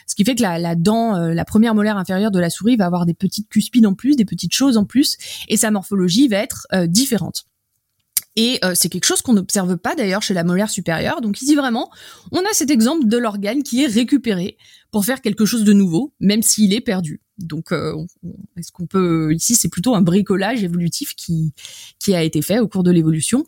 [0.07, 2.87] Ce qui fait que la, dent, euh, la première molaire inférieure de la souris va
[2.87, 5.17] avoir des petites cuspides en plus, des petites choses en plus,
[5.49, 7.47] et sa morphologie va être euh, différente.
[8.37, 11.21] Et c'est quelque chose qu'on n'observe pas d'ailleurs chez la molaire supérieure.
[11.21, 11.91] Donc ici vraiment,
[12.31, 14.57] on a cet exemple de l'organe qui est récupéré
[14.91, 17.21] pour faire quelque chose de nouveau, même s'il est perdu.
[17.41, 17.95] Donc, euh,
[18.57, 21.53] est-ce qu'on peut ici, c'est plutôt un bricolage évolutif qui
[21.99, 23.45] qui a été fait au cours de l'évolution.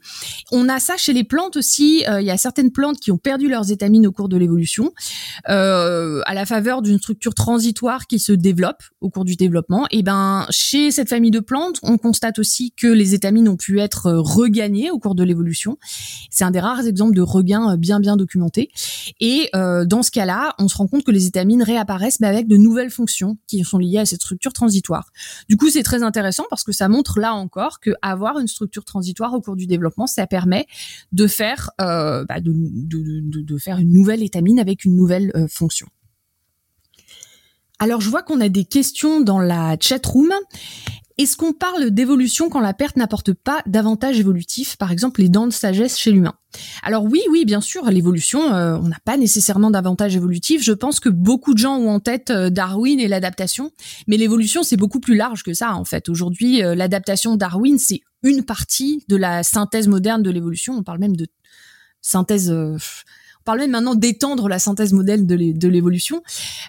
[0.51, 2.05] On a ça chez les plantes aussi.
[2.09, 4.93] Euh, il y a certaines plantes qui ont perdu leurs étamines au cours de l'évolution,
[5.49, 9.87] euh, à la faveur d'une structure transitoire qui se développe au cours du développement.
[9.91, 13.81] Et ben, chez cette famille de plantes, on constate aussi que les étamines ont pu
[13.81, 15.77] être regagnées au cours de l'évolution.
[16.31, 18.71] C'est un des rares exemples de regain bien bien documentés.
[19.21, 22.59] Et dans ce cas-là, on se rend compte que les étamines réapparaissent, mais avec de
[22.59, 25.11] nouvelles fonctions qui sont liées à cette structure transitoire.
[25.49, 28.85] Du coup, c'est très intéressant parce que ça montre là encore que avoir une structure
[28.85, 30.67] transitoire au cours du développement, ça permet
[31.13, 35.87] de faire, euh, bah, de, faire une nouvelle étamine avec une nouvelle euh, fonction.
[37.79, 40.33] Alors, je vois qu'on a des questions dans la chat room
[41.19, 45.47] est-ce qu'on parle d'évolution quand la perte n'apporte pas d'avantage évolutif, par exemple les dents
[45.47, 46.35] de sagesse chez l'humain?
[46.83, 50.63] Alors oui, oui, bien sûr, l'évolution, euh, on n'a pas nécessairement d'avantage évolutif.
[50.63, 53.73] Je pense que beaucoup de gens ont en tête euh, Darwin et l'adaptation,
[54.07, 56.09] mais l'évolution c'est beaucoup plus large que ça en fait.
[56.09, 60.75] Aujourd'hui, euh, l'adaptation Darwin c'est une partie de la synthèse moderne de l'évolution.
[60.75, 61.27] On parle même de
[62.01, 62.53] synthèse
[63.43, 66.23] parle même maintenant d'étendre la synthèse modèle de l'évolution.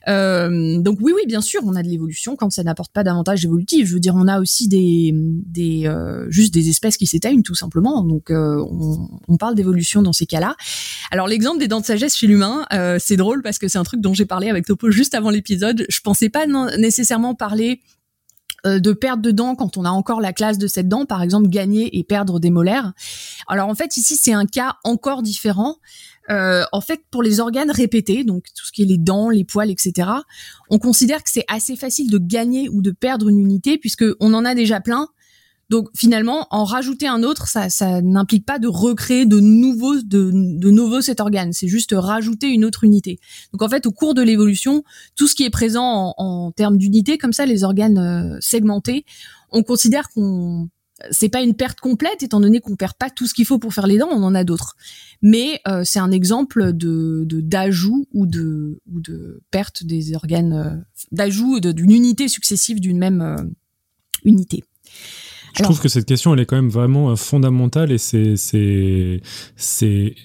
[0.07, 3.45] Euh, donc oui, oui, bien sûr, on a de l'évolution quand ça n'apporte pas d'avantages
[3.45, 3.87] évolutifs.
[3.87, 7.55] Je veux dire, on a aussi des, des euh, juste des espèces qui s'éteignent tout
[7.55, 8.03] simplement.
[8.03, 10.55] Donc euh, on, on, parle d'évolution dans ces cas-là.
[11.11, 12.65] Alors l'exemple des dents de sagesse chez l'humain,
[12.99, 15.85] c'est drôle parce que c'est un truc dont j'ai parlé avec Topo juste avant l'épisode.
[15.89, 16.45] Je pensais pas
[16.77, 17.81] nécessairement parler
[18.65, 21.49] de perte de dents quand on a encore la classe de cette dent, par exemple
[21.49, 22.93] gagner et perdre des molaires.
[23.47, 25.77] Alors en fait ici c'est un cas encore différent.
[26.29, 29.43] Euh, en fait pour les organes répétés, donc tout ce qui est les dents, les
[29.43, 30.09] poils, etc.
[30.69, 34.33] On considère que c'est assez facile de gagner ou de perdre une unité puisque on
[34.33, 35.09] en a déjà plein.
[35.69, 40.31] Donc finalement, en rajouter un autre, ça, ça n'implique pas de recréer de nouveaux, de,
[40.33, 41.51] de nouveau cet organe.
[41.51, 43.19] C'est juste rajouter une autre unité.
[43.51, 44.83] Donc en fait, au cours de l'évolution,
[45.15, 49.05] tout ce qui est présent en, en termes d'unité, comme ça, les organes euh, segmentés,
[49.51, 50.69] on considère qu'on
[51.11, 53.73] c'est pas une perte complète étant donné qu'on perd pas tout ce qu'il faut pour
[53.73, 54.75] faire les dents, on en a d'autres.
[55.21, 61.05] Mais euh, c'est un exemple de d'ajout ou de ou de perte des organes, euh,
[61.11, 63.53] d'ajout d'une unité successive d'une même
[64.23, 64.63] unité.
[65.55, 69.21] Je trouve que cette question, elle est quand même vraiment euh, fondamentale et c'est c'est
[69.55, 70.15] c'est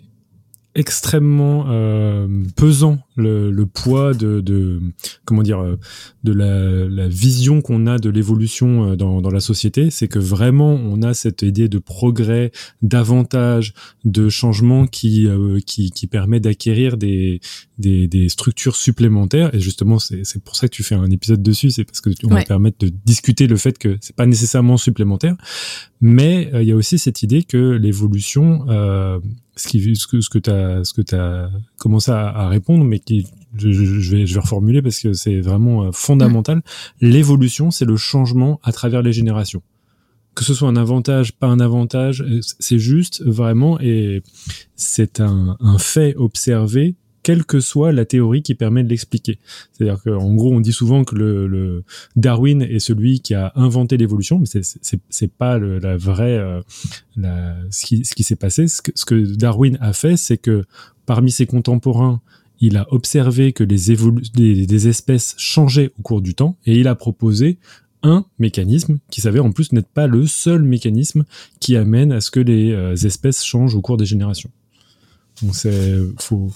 [0.79, 4.81] extrêmement euh, pesant le, le, poids de, de
[5.25, 5.77] comment dire euh,
[6.23, 9.91] de la, la vision qu'on a de l'évolution euh, dans, dans la société.
[9.91, 15.27] C'est que vraiment on a cette idée de progrès d'avantage de changement qui
[15.67, 17.41] qui, qui permet d'acquérir des,
[17.79, 19.53] des, des structures supplémentaires.
[19.57, 21.71] Et justement c'est c'est pour ça que tu fais un épisode dessus.
[21.71, 25.37] C'est parce que on va permettre de discuter le fait que c'est pas nécessairement supplémentaire.
[26.01, 28.65] Mais il y a aussi cette idée que l'évolution
[29.61, 32.85] ce, qui, ce que, ce que tu as, ce que as commencé à, à, répondre,
[32.85, 36.63] mais qui, je, je, vais, je vais reformuler parce que c'est vraiment euh, fondamental.
[37.01, 39.63] L'évolution, c'est le changement à travers les générations.
[40.35, 44.23] Que ce soit un avantage, pas un avantage, euh, c'est juste vraiment, et
[44.77, 46.97] c'est un, un fait observé
[47.29, 49.39] quelle que soit la théorie qui permet de l'expliquer.
[49.71, 51.85] C'est-à-dire qu'en gros, on dit souvent que le,
[52.17, 54.63] Darwin est celui qui a inventé l'évolution, mais
[55.11, 56.63] c'est pas la vraie euh,
[57.71, 58.67] ce qui, s'est passé.
[58.67, 60.65] Ce que, Darwin a fait, c'est que
[61.05, 62.23] parmi ses contemporains,
[62.61, 66.95] il a observé que les, des espèces changeaient au cours du temps et il a
[66.95, 67.59] proposé
[68.03, 71.27] un mécanisme qui s'avère en plus n'être pas le seul mécanisme
[71.61, 74.51] qui amène à ce que les euh, espèces changent au cours des générations.
[75.43, 76.51] Donc c'est faut,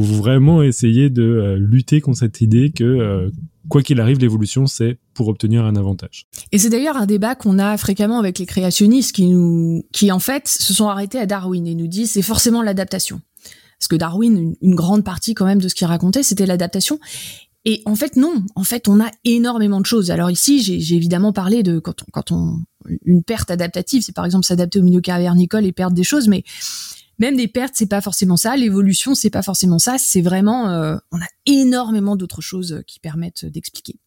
[0.00, 3.30] vraiment essayer de euh, lutter contre cette idée que euh,
[3.68, 6.26] quoi qu'il arrive l'évolution c'est pour obtenir un avantage.
[6.52, 10.18] Et c'est d'ailleurs un débat qu'on a fréquemment avec les créationnistes qui nous qui en
[10.18, 13.20] fait se sont arrêtés à Darwin et nous disent c'est forcément l'adaptation.
[13.78, 16.98] Parce que Darwin une, grande partie quand même de ce qu'il racontait c'était l'adaptation
[17.66, 18.42] et en fait, non.
[18.54, 20.10] En fait, on a énormément de choses.
[20.10, 22.60] Alors ici, j'ai évidemment parlé de quand on, quand on
[23.04, 26.42] une perte adaptative, c'est par exemple s'adapter au milieu cavernicole et perdre des choses, mais
[27.20, 28.56] même des pertes, c'est pas forcément ça.
[28.56, 29.96] L'évolution, c'est pas forcément ça.
[29.98, 34.00] C'est vraiment, euh, on a énormément d'autres choses qui permettent d'expliquer.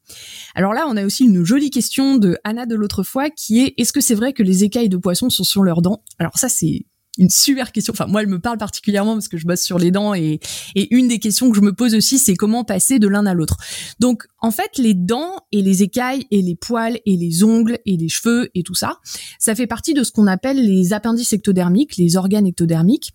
[0.56, 3.76] Alors là, on a aussi une jolie question de Anna de l'autre fois qui est
[3.78, 6.04] est-ce que c'est vrai que les écailles de poisson sont sur leurs dents?
[6.20, 6.86] Alors ça, c'est
[7.18, 7.94] une super question.
[7.94, 10.40] Enfin, moi, elle me parle particulièrement parce que je bosse sur les dents et,
[10.76, 13.34] et une des questions que je me pose aussi, c'est comment passer de l'un à
[13.34, 13.58] l'autre.
[14.00, 17.98] Donc, en fait, les dents et les écailles et les poils et les ongles et
[17.98, 19.00] les cheveux et tout ça,
[19.38, 23.14] ça fait partie de ce qu'on appelle les appendices ectodermiques, les organes ectodermiques.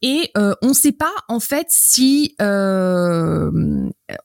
[0.00, 3.50] Et euh, on ne sait pas, en fait, si euh,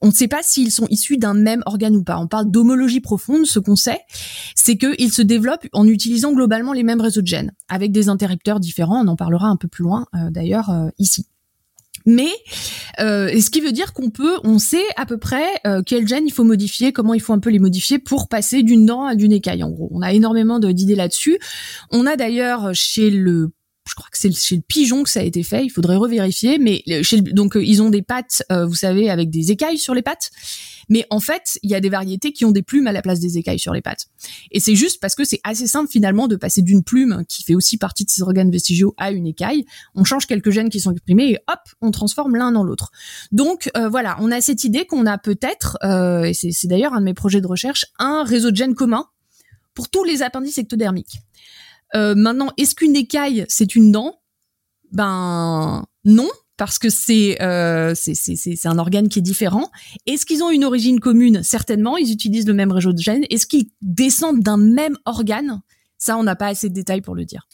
[0.02, 2.18] on ne sait pas s'ils sont issus d'un même organe ou pas.
[2.20, 3.46] On parle d'homologie profonde.
[3.46, 4.00] Ce qu'on sait,
[4.56, 8.60] c'est qu'ils se développent en utilisant globalement les mêmes réseaux de gènes, avec des interrupteurs
[8.60, 9.04] différents.
[9.04, 11.26] On en parlera un peu plus loin, euh, d'ailleurs, euh, ici.
[12.06, 12.30] Mais
[13.00, 16.26] euh, ce qui veut dire qu'on peut, on sait à peu près euh, quel gène
[16.26, 19.16] il faut modifier, comment il faut un peu les modifier pour passer d'une dent à
[19.16, 19.64] d'une écaille.
[19.64, 21.40] En gros, on a énormément d'idées là-dessus.
[21.92, 23.52] On a d'ailleurs chez le
[23.90, 25.66] je crois que c'est chez le pigeon que ça a été fait.
[25.66, 26.84] Il faudrait revérifier, mais
[27.34, 30.30] donc euh, ils ont des pattes, euh, vous savez, avec des écailles sur les pattes.
[30.90, 33.20] Mais en fait, il y a des variétés qui ont des plumes à la place
[33.20, 34.08] des écailles sur les pattes.
[34.52, 37.56] Et c'est juste parce que c'est assez simple finalement de passer d'une plume qui fait
[37.56, 39.66] aussi partie de ces organes vestigiaux à une écaille.
[39.96, 42.92] On change quelques gènes qui sont exprimés et hop, on transforme l'un dans l'autre.
[43.32, 47.06] Donc euh, voilà, on a cette idée qu'on a peut-être, et c'est d'ailleurs un de
[47.06, 49.06] mes projets de recherche, un réseau de gènes commun
[49.74, 51.20] pour tous les appendices ectodermiques.
[51.96, 54.20] Euh, maintenant, est-ce qu'une écaille c'est une dent?
[54.92, 57.94] Ben non, parce que c'est euh,
[58.66, 59.72] un organe qui est différent.
[60.06, 61.42] Est-ce qu'ils ont une origine commune?
[61.42, 63.26] Certainement, ils utilisent le même réseau de gènes.
[63.30, 65.62] Est-ce qu'ils descendent d'un même organe?
[65.98, 67.48] Ça, on n'a pas assez de détails pour le dire.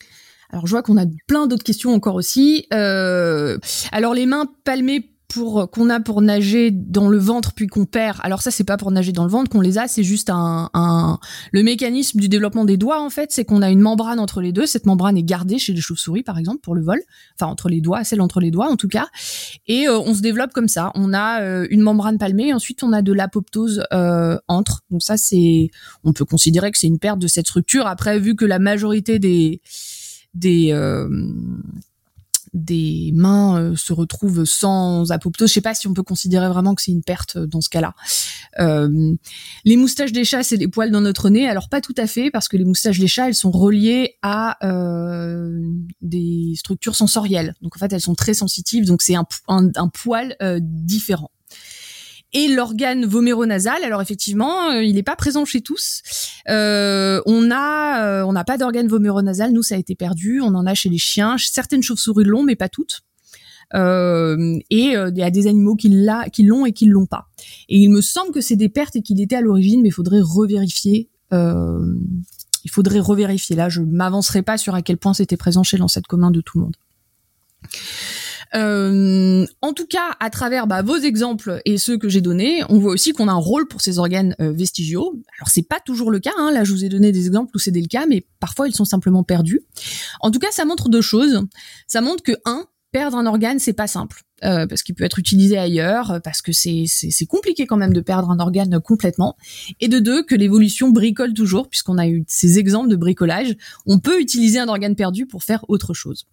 [0.50, 2.66] Alors, je vois qu'on a plein d'autres questions encore aussi.
[2.74, 3.58] Euh,
[3.92, 8.20] alors, les mains palmées pour qu'on a pour nager dans le ventre puis qu'on perd.
[8.24, 10.70] Alors ça c'est pas pour nager dans le ventre qu'on les a, c'est juste un,
[10.74, 11.20] un
[11.52, 14.54] le mécanisme du développement des doigts en fait, c'est qu'on a une membrane entre les
[14.54, 14.66] deux.
[14.66, 17.02] Cette membrane est gardée chez les chauves-souris par exemple pour le vol,
[17.38, 19.08] enfin entre les doigts, celle entre les doigts en tout cas.
[19.68, 20.94] Et euh, on se développe comme ça.
[20.96, 24.84] On a euh, une membrane palmée, ensuite on a de l'apoptose euh, entre.
[24.90, 25.70] Donc ça c'est,
[26.06, 27.88] on peut considérer que c'est une perte de cette structure.
[27.88, 29.60] Après vu que la majorité des
[30.34, 30.72] des
[32.56, 35.50] des mains euh, se retrouvent sans apoptose.
[35.50, 37.70] Je sais pas si on peut considérer vraiment que c'est une perte euh, dans ce
[37.70, 37.94] cas-là.
[38.60, 39.14] Euh,
[39.66, 41.48] les moustaches des chats, c'est des poils dans notre nez.
[41.48, 44.58] Alors pas tout à fait, parce que les moustaches des chats, elles sont reliées à
[46.02, 47.56] des structures sensorielles.
[47.62, 48.86] Donc en fait, elles sont très sensitives.
[48.86, 51.32] Donc c'est un, un, poil différent
[52.36, 53.84] et l'organe voméronasal.
[53.84, 56.02] Alors effectivement, euh, il n'est pas présent chez tous.
[56.50, 59.54] Euh, on a, euh, n'a pas d'organe voméronasal.
[59.54, 60.42] Nous, ça a été perdu.
[60.42, 61.38] On en a chez les chiens.
[61.38, 63.04] Certaines chauves-souris l'ont, mais pas toutes.
[63.74, 67.28] et il y a des animaux qui l'ont et qui l'ont pas.
[67.70, 69.94] Et il me semble que c'est des pertes et qu'il était à l'origine, mais il
[69.94, 71.10] faudrait revérifier.
[71.32, 73.56] il faudrait revérifier.
[73.56, 76.58] Là, je m'avancerai pas sur à quel point c'était présent chez l'ancêtre commun de tout
[76.58, 76.76] le monde.
[78.56, 82.80] Euh, en tout cas, à travers bah, vos exemples et ceux que j'ai donnés, on
[82.80, 85.14] voit aussi qu'on a un rôle pour ces organes euh, vestigiaux.
[85.40, 86.32] Alors c'est pas toujours le cas.
[86.38, 86.52] Hein.
[86.52, 88.86] Là, je vous ai donné des exemples où c'est le cas, mais parfois ils sont
[88.86, 89.62] simplement perdus.
[90.22, 91.46] En tout cas, ça montre deux choses.
[91.88, 94.22] Ça montre que un, perdre un organe, c'est pas simple.
[94.44, 98.30] Euh, parce qu'il peut être utilisé ailleurs, parce que c'est compliqué quand même de perdre
[98.30, 99.36] un organe complètement.
[99.80, 103.56] Et de deux, que l'évolution bricole toujours, puisqu'on a eu ces exemples de bricolage.
[103.86, 106.26] On peut utiliser un organe perdu pour faire autre chose.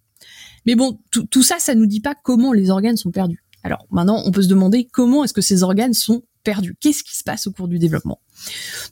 [0.65, 3.43] Mais bon, tout ça, ça nous dit pas comment les organes sont perdus.
[3.63, 7.17] Alors maintenant, on peut se demander comment est-ce que ces organes sont perdus Qu'est-ce qui
[7.17, 8.19] se passe au cours du développement?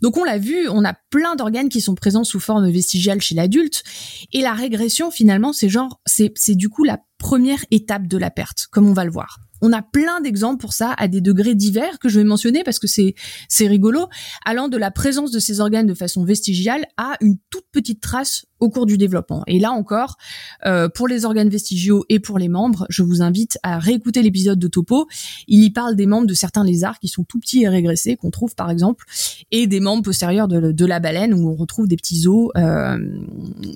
[0.01, 3.35] Donc on l'a vu, on a plein d'organes qui sont présents sous forme vestigiale chez
[3.35, 3.83] l'adulte,
[4.31, 8.67] et la régression finalement, c'est genre, c'est du coup la première étape de la perte,
[8.71, 9.39] comme on va le voir.
[9.61, 12.79] On a plein d'exemples pour ça à des degrés divers que je vais mentionner parce
[12.79, 13.15] que c'est
[13.47, 14.07] c'est rigolo,
[14.45, 18.45] allant de la présence de ces organes de façon vestigiale à une toute petite trace
[18.59, 19.43] au cours du développement.
[19.47, 20.17] Et là encore,
[20.65, 24.59] euh, pour les organes vestigiaux et pour les membres, je vous invite à réécouter l'épisode
[24.59, 25.07] de Topo.
[25.47, 28.29] Il y parle des membres de certains lézards qui sont tout petits et régressés, qu'on
[28.29, 29.05] trouve par exemple,
[29.51, 32.97] et des membres postérieurs de, la baleine où on retrouve des petits os euh,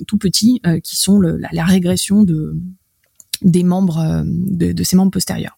[0.07, 2.55] tout petits euh, qui sont la régression de
[3.41, 5.57] des membres euh, de, ces membres postérieurs.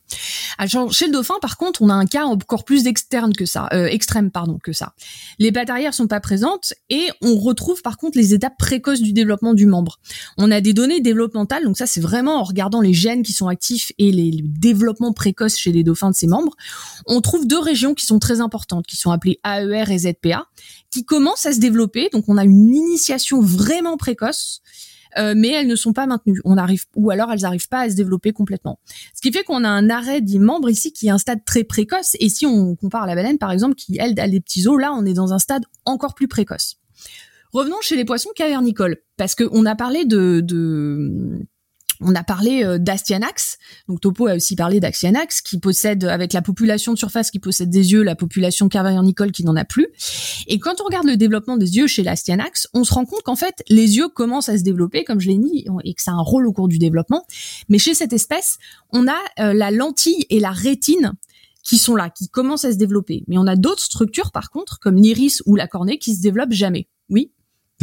[0.57, 3.67] Alors, chez le dauphin, par contre, on a un cas encore plus externe que ça,
[3.73, 4.93] euh, extrême pardon que ça.
[5.39, 9.13] Les pattes arrière sont pas présentes et on retrouve par contre les étapes précoces du
[9.13, 9.99] développement du membre.
[10.37, 13.47] On a des données développementales, donc ça c'est vraiment en regardant les gènes qui sont
[13.47, 16.55] actifs et les, les développements précoces chez les dauphins de ces membres.
[17.05, 20.47] On trouve deux régions qui sont très importantes, qui sont appelées AER et ZPA,
[20.91, 22.09] qui commencent à se développer.
[22.11, 24.61] Donc on a une initiation vraiment précoce
[25.17, 26.39] euh, mais elles ne sont pas maintenues.
[26.45, 28.79] On arrive, ou alors elles n'arrivent pas à se développer complètement.
[29.13, 31.63] Ce qui fait qu'on a un arrêt des membres ici qui est un stade très
[31.63, 32.15] précoce.
[32.19, 34.93] Et si on compare la baleine, par exemple, qui elle a des petits os, là,
[34.93, 36.77] on est dans un stade encore plus précoce.
[37.53, 40.43] Revenons chez les poissons cavernicoles, parce qu'on a parlé de
[42.01, 43.57] on a parlé euh, d'Astyanax,
[43.87, 47.69] donc Topo a aussi parlé d'Astyanax, qui possède, avec la population de surface qui possède
[47.69, 49.87] des yeux, la population cavernicole qui n'en a plus.
[50.47, 53.35] Et quand on regarde le développement des yeux chez l'Astyanax, on se rend compte qu'en
[53.35, 56.15] fait, les yeux commencent à se développer, comme je l'ai dit, et que ça a
[56.15, 57.25] un rôle au cours du développement.
[57.69, 58.57] Mais chez cette espèce,
[58.91, 61.13] on a euh, la lentille et la rétine
[61.63, 63.23] qui sont là, qui commencent à se développer.
[63.27, 66.53] Mais on a d'autres structures, par contre, comme l'iris ou la cornée, qui se développent
[66.53, 66.87] jamais.
[67.09, 67.31] Oui?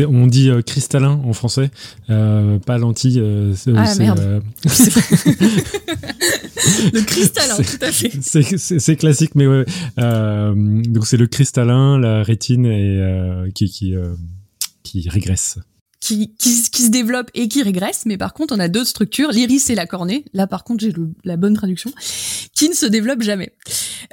[0.02, 1.70] On dit euh, cristallin en français,
[2.10, 3.20] euh, pas lentille.
[3.20, 4.42] Euh, ah merde.
[6.92, 8.10] le cristallin, tout à fait.
[8.20, 9.64] C'est classique, mais ouais.
[9.96, 13.94] donc c'est le cristallin, la rétine et qui qui
[14.82, 15.58] qui régresse
[16.04, 19.70] qui, qui, se développe et qui régresse, mais par contre on a d'autres structures, l'iris
[19.70, 20.92] et la cornée, là par contre j'ai
[21.24, 21.90] la bonne traduction,
[22.54, 23.54] qui ne se développent jamais.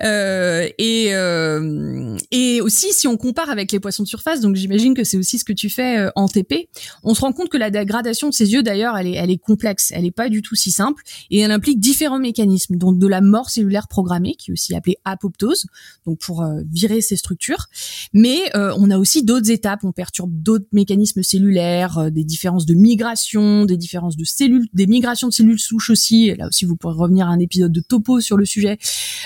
[0.02, 4.94] Euh, et, euh, et aussi si on compare avec les poissons de surface, donc j'imagine
[4.94, 6.70] que c'est aussi ce que tu fais euh, en TP,
[7.04, 9.38] on se rend compte que la dégradation de ces yeux d'ailleurs elle est, elle est
[9.38, 13.08] complexe, elle est pas du tout si simple, et elle implique différents mécanismes, donc de
[13.08, 15.66] la mort cellulaire programmée, qui est aussi appelée apoptose,
[16.06, 17.68] donc pour euh, virer ces structures,
[18.14, 22.66] mais euh, on a aussi d'autres étapes, on perturbe d'autres mécanismes cellulaires, euh, des différences
[22.66, 26.34] de migration, des différences de cellules, des migrations de cellules souches aussi.
[26.36, 28.78] là aussi, vous pourrez revenir à un épisode de topo sur le sujet,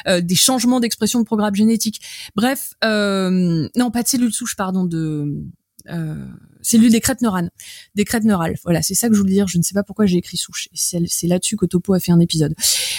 [0.07, 2.01] euh, des changements d'expression de programme génétique.
[2.35, 5.43] Bref, euh, non, pas de cellules souches, pardon, de
[6.61, 7.51] cellules des crêtes neurales,
[7.93, 8.55] des crêtes neurales.
[8.63, 9.47] Voilà, c'est ça que je voulais dire.
[9.47, 10.67] Je ne sais pas pourquoi j'ai écrit souche.
[10.73, 12.55] C'est là-dessus que Topo a fait un épisode.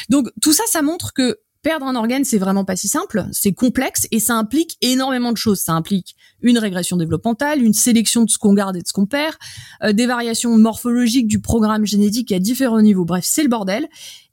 [0.08, 1.36] Donc tout ça, ça montre que
[1.66, 5.36] perdre un organe, c'est vraiment pas si simple, c'est complexe et ça implique énormément de
[5.36, 5.58] choses.
[5.58, 9.06] Ça implique une régression développementale, une sélection de ce qu'on garde et de ce qu'on
[9.06, 9.34] perd,
[9.82, 13.04] euh, des variations morphologiques du programme génétique à différents niveaux.
[13.04, 13.88] Bref, c'est le bordel.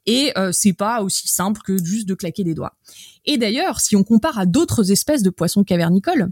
[0.06, 2.76] et euh, c'est pas aussi simple que juste de claquer des doigts.
[3.24, 6.28] Et d'ailleurs, si on compare à d'autres espèces de poissons cavernicoles,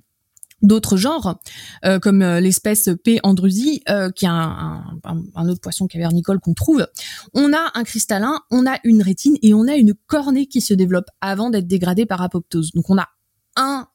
[0.62, 1.38] d'autres genres,
[1.84, 3.18] euh, comme euh, l'espèce P.
[3.22, 6.86] andrusi, euh, qui est un, un, autre poisson cavernicole qu'on trouve,
[7.34, 10.74] on a un cristallin, on a une rétine et on a une cornée qui se
[10.74, 12.72] développe avant d'être dégradée par apoptose.
[12.72, 13.08] Donc on a
[13.56, 13.88] un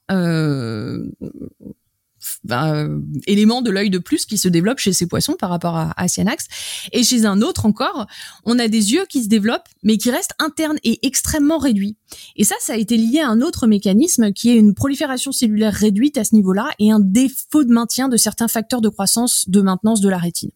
[2.51, 5.93] euh, élément de l'œil de plus qui se développe chez ces poissons par rapport à,
[5.97, 6.47] à Cyanax.
[6.91, 8.07] Et chez un autre encore,
[8.45, 11.95] on a des yeux qui se développent, mais qui restent internes et extrêmement réduits.
[12.35, 15.73] Et ça, ça a été lié à un autre mécanisme qui est une prolifération cellulaire
[15.73, 19.61] réduite à ce niveau-là et un défaut de maintien de certains facteurs de croissance de
[19.61, 20.51] maintenance de la rétine.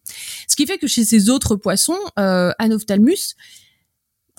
[0.48, 3.34] Ce qui fait que chez ces autres poissons, euh, Anophthalmus,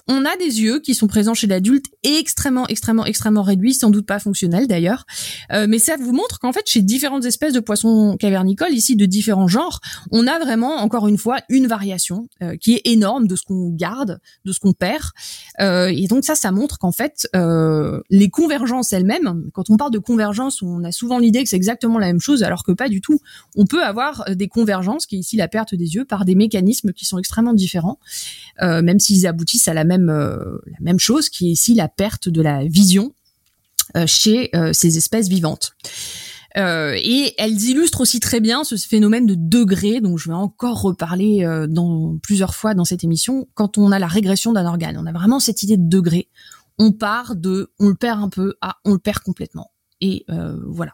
[0.08, 4.06] on a des yeux qui sont présents chez l'adulte extrêmement, extrêmement, extrêmement réduits, sans doute
[4.06, 5.06] pas fonctionnels d'ailleurs.
[5.54, 9.06] Euh, mais ça vous montre qu'en fait, chez différentes espèces de poissons cavernicoles, ici de
[9.06, 9.80] différents genres,
[10.12, 13.70] on a vraiment, encore une fois, une variation euh, qui est énorme de ce qu'on
[13.70, 15.04] garde, de ce qu'on perd.
[15.62, 17.28] Euh, et donc ça, ça montre qu'en fait,
[18.10, 21.98] les convergences elles-mêmes, quand on parle de convergence, on a souvent l'idée que c'est exactement
[21.98, 23.20] la même chose, alors que pas du tout.
[23.56, 26.92] On peut avoir des convergences, qui est ici la perte des yeux, par des mécanismes
[26.92, 28.00] qui sont extrêmement différents,
[28.62, 32.30] même s'ils aboutissent à la même euh, la même chose, qui est ici la perte
[32.30, 33.14] de la vision
[33.96, 35.74] euh, chez euh, ces espèces vivantes.
[36.56, 41.48] et elles illustrent aussi très bien ce phénomène de degré, dont je vais encore reparler
[42.22, 44.98] plusieurs fois dans cette émission, quand on a la régression d'un organe.
[45.00, 46.30] On a vraiment cette idée de degré.
[46.78, 49.72] On part de on le perd un peu à on le perd complètement.
[50.00, 50.26] Et
[50.68, 50.94] voilà.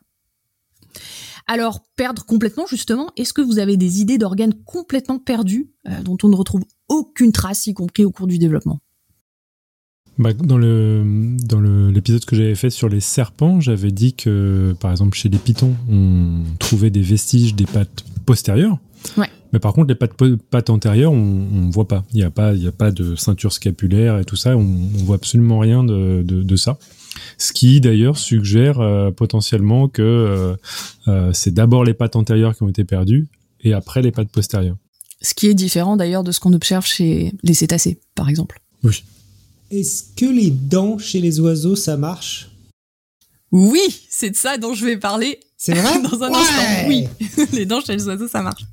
[1.46, 5.72] Alors, perdre complètement, justement, est-ce que vous avez des idées d'organes complètement perdus,
[6.04, 8.80] dont on ne retrouve aucune trace, y compris au cours du développement?
[10.20, 11.04] Bah, dans le
[11.46, 15.40] dans l'épisode que j'avais fait sur les serpents, j'avais dit que par exemple chez les
[15.40, 18.78] pitons, on trouvait des vestiges des pattes postérieures.
[19.18, 19.30] Ouais.
[19.52, 20.14] Mais par contre, les pattes,
[20.52, 22.04] pattes antérieures, on, on voit pas.
[22.14, 24.56] Il n'y a pas, il y a pas de ceinture scapulaire et tout ça.
[24.56, 26.78] On, on voit absolument rien de, de, de ça.
[27.38, 30.56] Ce qui d'ailleurs suggère euh, potentiellement que euh,
[31.08, 33.28] euh, c'est d'abord les pattes antérieures qui ont été perdues
[33.62, 34.78] et après les pattes postérieures.
[35.22, 38.62] Ce qui est différent d'ailleurs de ce qu'on observe chez les cétacés, par exemple.
[38.84, 39.04] Oui.
[39.72, 42.50] Est-ce que les dents chez les oiseaux, ça marche?
[43.52, 45.40] Oui, c'est de ça dont je vais parler.
[45.58, 46.02] C'est vrai?
[46.10, 47.08] Dans un instant, oui.
[47.54, 48.64] les dents chez les oiseaux, ça marche.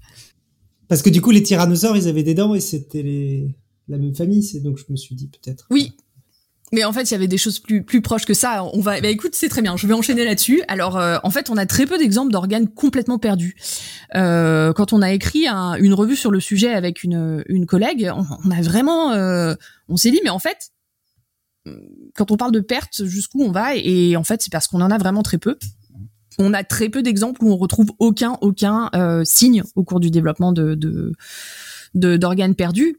[0.89, 3.55] Parce que du coup, les tyrannosaures, ils avaient des dents et c'était les...
[3.89, 5.67] la même famille, c'est donc je me suis dit peut-être.
[5.71, 5.93] Oui,
[6.73, 8.65] mais en fait, il y avait des choses plus plus proches que ça.
[8.73, 9.77] On va, bah écoute, c'est très bien.
[9.77, 10.63] Je vais enchaîner là-dessus.
[10.67, 13.57] Alors, euh, en fait, on a très peu d'exemples d'organes complètement perdus.
[14.17, 18.11] Euh, quand on a écrit une revue sur le sujet avec une une collègue,
[18.45, 19.55] on, a vraiment, euh,
[19.89, 20.73] on s'est dit, mais en fait,
[22.15, 24.91] quand on parle de perte, jusqu'où on va Et en fait, c'est parce qu'on en
[24.91, 25.57] a vraiment très peu.
[26.39, 30.11] On a très peu d'exemples où on retrouve aucun aucun euh, signe au cours du
[30.11, 31.13] développement de, de
[31.95, 32.99] d'organes perdus.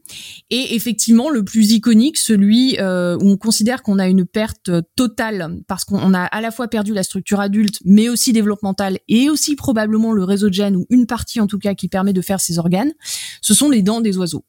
[0.50, 5.60] Et effectivement, le plus iconique, celui euh, où on considère qu'on a une perte totale
[5.68, 9.54] parce qu'on a à la fois perdu la structure adulte, mais aussi développementale, et aussi
[9.54, 12.40] probablement le réseau de gènes, ou une partie en tout cas qui permet de faire
[12.40, 12.92] ces organes,
[13.40, 14.44] ce sont les dents des oiseaux.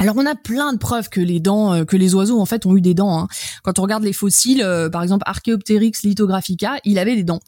[0.00, 2.64] Alors on a plein de preuves que les dents, euh, que les oiseaux en fait
[2.64, 3.18] ont eu des dents.
[3.18, 3.28] Hein.
[3.62, 7.40] Quand on regarde les fossiles, euh, par exemple Archaeopteryx lithographica, il avait des dents.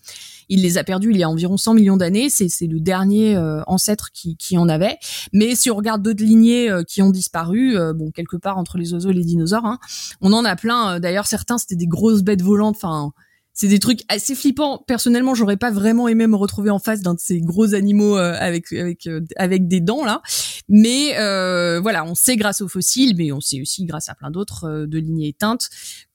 [0.51, 2.29] Il les a perdus il y a environ 100 millions d'années.
[2.29, 4.99] C'est, le dernier euh, ancêtre qui, qui, en avait.
[5.33, 9.09] Mais si on regarde d'autres lignées qui ont disparu, bon quelque part entre les oiseaux
[9.09, 9.79] et les dinosaures, hein,
[10.21, 11.01] on en a plein.
[11.01, 12.77] D'ailleurs certains c'était des grosses bêtes volantes.
[12.77, 13.13] Enfin
[13.55, 14.83] c'est des trucs assez flippants.
[14.87, 18.35] Personnellement, j'aurais pas vraiment aimé me retrouver en face d'un de ces gros animaux euh,
[18.39, 20.23] avec avec euh, avec des dents là.
[20.69, 24.31] Mais euh, voilà, on sait grâce aux fossiles, mais on sait aussi grâce à plein
[24.31, 25.69] d'autres de lignées éteintes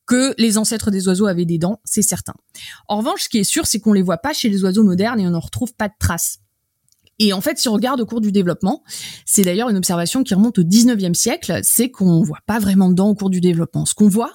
[0.07, 2.33] que les ancêtres des oiseaux avaient des dents, c'est certain.
[2.88, 5.19] En revanche, ce qui est sûr, c'est qu'on les voit pas chez les oiseaux modernes
[5.19, 6.39] et on n'en retrouve pas de traces.
[7.20, 8.84] Et en fait, si on regarde au cours du développement,
[9.26, 12.93] c'est d'ailleurs une observation qui remonte au 19e siècle, c'est qu'on voit pas vraiment de
[12.93, 13.86] dents au cours du développement.
[13.86, 14.34] Ce qu'on voit,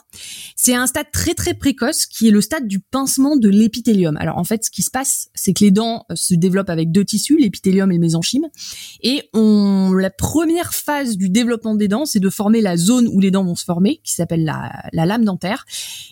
[0.56, 4.16] c'est un stade très très précoce qui est le stade du pincement de l'épithélium.
[4.16, 6.90] Alors en fait, ce qui se passe, c'est que les dents euh, se développent avec
[6.90, 8.46] deux tissus, l'épithélium et le mésenchyme,
[9.02, 13.20] et on, la première phase du développement des dents, c'est de former la zone où
[13.20, 15.64] les dents vont se former, qui s'appelle la, la lame dentaire,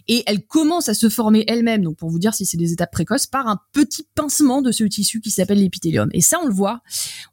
[0.06, 2.92] et elle commence à se former elle-même, donc pour vous dire si c'est des étapes
[2.92, 6.08] précoces, par un petit pincement de ce tissu qui s'appelle l'épithélium.
[6.12, 6.54] Et ça, on le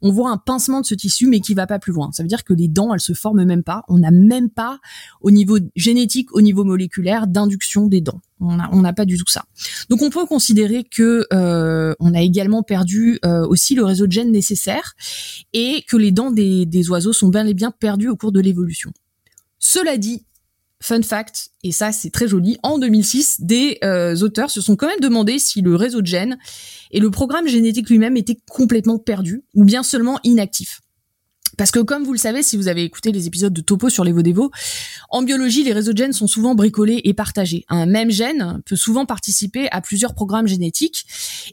[0.02, 2.10] on voit un pincement de ce tissu, mais qui va pas plus loin.
[2.12, 3.82] Ça veut dire que les dents, elles se forment même pas.
[3.88, 4.78] On n'a même pas,
[5.20, 8.20] au niveau génétique, au niveau moléculaire, d'induction des dents.
[8.40, 9.44] On n'a pas du tout ça.
[9.88, 14.12] Donc on peut considérer que euh, on a également perdu euh, aussi le réseau de
[14.12, 14.94] gènes nécessaire
[15.52, 18.40] et que les dents des, des oiseaux sont bien et bien perdues au cours de
[18.40, 18.92] l'évolution.
[19.58, 20.24] Cela dit,
[20.80, 24.86] Fun fact, et ça c'est très joli, en 2006, des euh, auteurs se sont quand
[24.86, 26.38] même demandé si le réseau de gènes
[26.92, 30.80] et le programme génétique lui-même étaient complètement perdus ou bien seulement inactifs.
[31.58, 34.04] Parce que comme vous le savez, si vous avez écouté les épisodes de Topo sur
[34.04, 34.50] les Vodévo,
[35.10, 37.64] en biologie, les réseaux de gènes sont souvent bricolés et partagés.
[37.68, 41.04] Un même gène peut souvent participer à plusieurs programmes génétiques.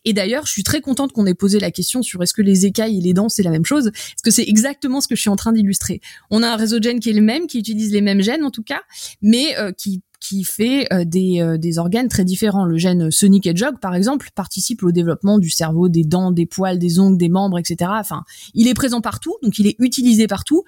[0.06, 2.68] Et d'ailleurs, je suis très contente qu'on ait posé la question sur est-ce que les
[2.68, 5.22] écailles et les dents, c'est la même chose Parce que c'est exactement ce que je
[5.22, 6.02] suis en train d'illustrer.
[6.30, 8.44] On a un réseau de gènes qui est le même, qui utilise les mêmes gènes
[8.44, 8.82] en tout cas,
[9.24, 12.66] mais euh, qui qui fait euh, des, euh, des organes très différents.
[12.66, 16.80] Le gène Sonic Hedgehog, par exemple, participe au développement du cerveau, des dents, des poils,
[16.80, 17.92] des ongles, des membres, etc.
[17.96, 20.64] Enfin, il est présent partout, donc il est utilisé partout.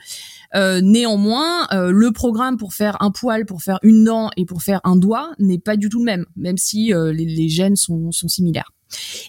[0.55, 4.81] Euh, néanmoins, le programme pour faire un poil, pour faire une dent et pour faire
[4.83, 8.27] un doigt n'est pas du tout le même, même si les, les, gènes sont, sont
[8.27, 8.71] similaires.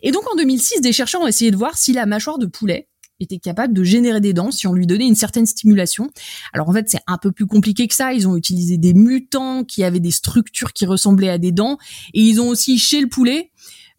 [0.03, 2.89] Et donc en 2006, des chercheurs ont essayé de voir si la mâchoire de poulet
[3.21, 6.11] était capable de générer des dents si on lui donnait une certaine stimulation.
[6.53, 8.13] Alors en fait, c'est un peu plus compliqué que ça.
[8.13, 11.79] Ils ont utilisé des mutants qui avaient des structures qui ressemblaient à des dents,
[12.15, 13.51] et ils ont aussi chez le poulet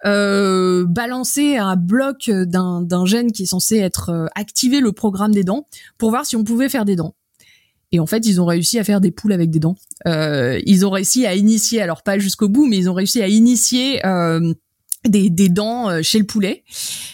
[0.06, 5.44] euh, balancé un bloc d'un gène qui est censé être euh, activer le programme des
[5.44, 5.68] dents
[5.98, 7.16] pour voir si on pouvait faire des dents.
[7.92, 9.76] Et en fait, ils ont réussi à faire des poules avec des dents.
[10.06, 13.28] Euh, ils ont réussi à initier, alors pas jusqu'au bout, mais ils ont réussi à
[13.28, 14.54] initier euh,
[15.08, 16.64] des, des, dents euh, chez le poulet,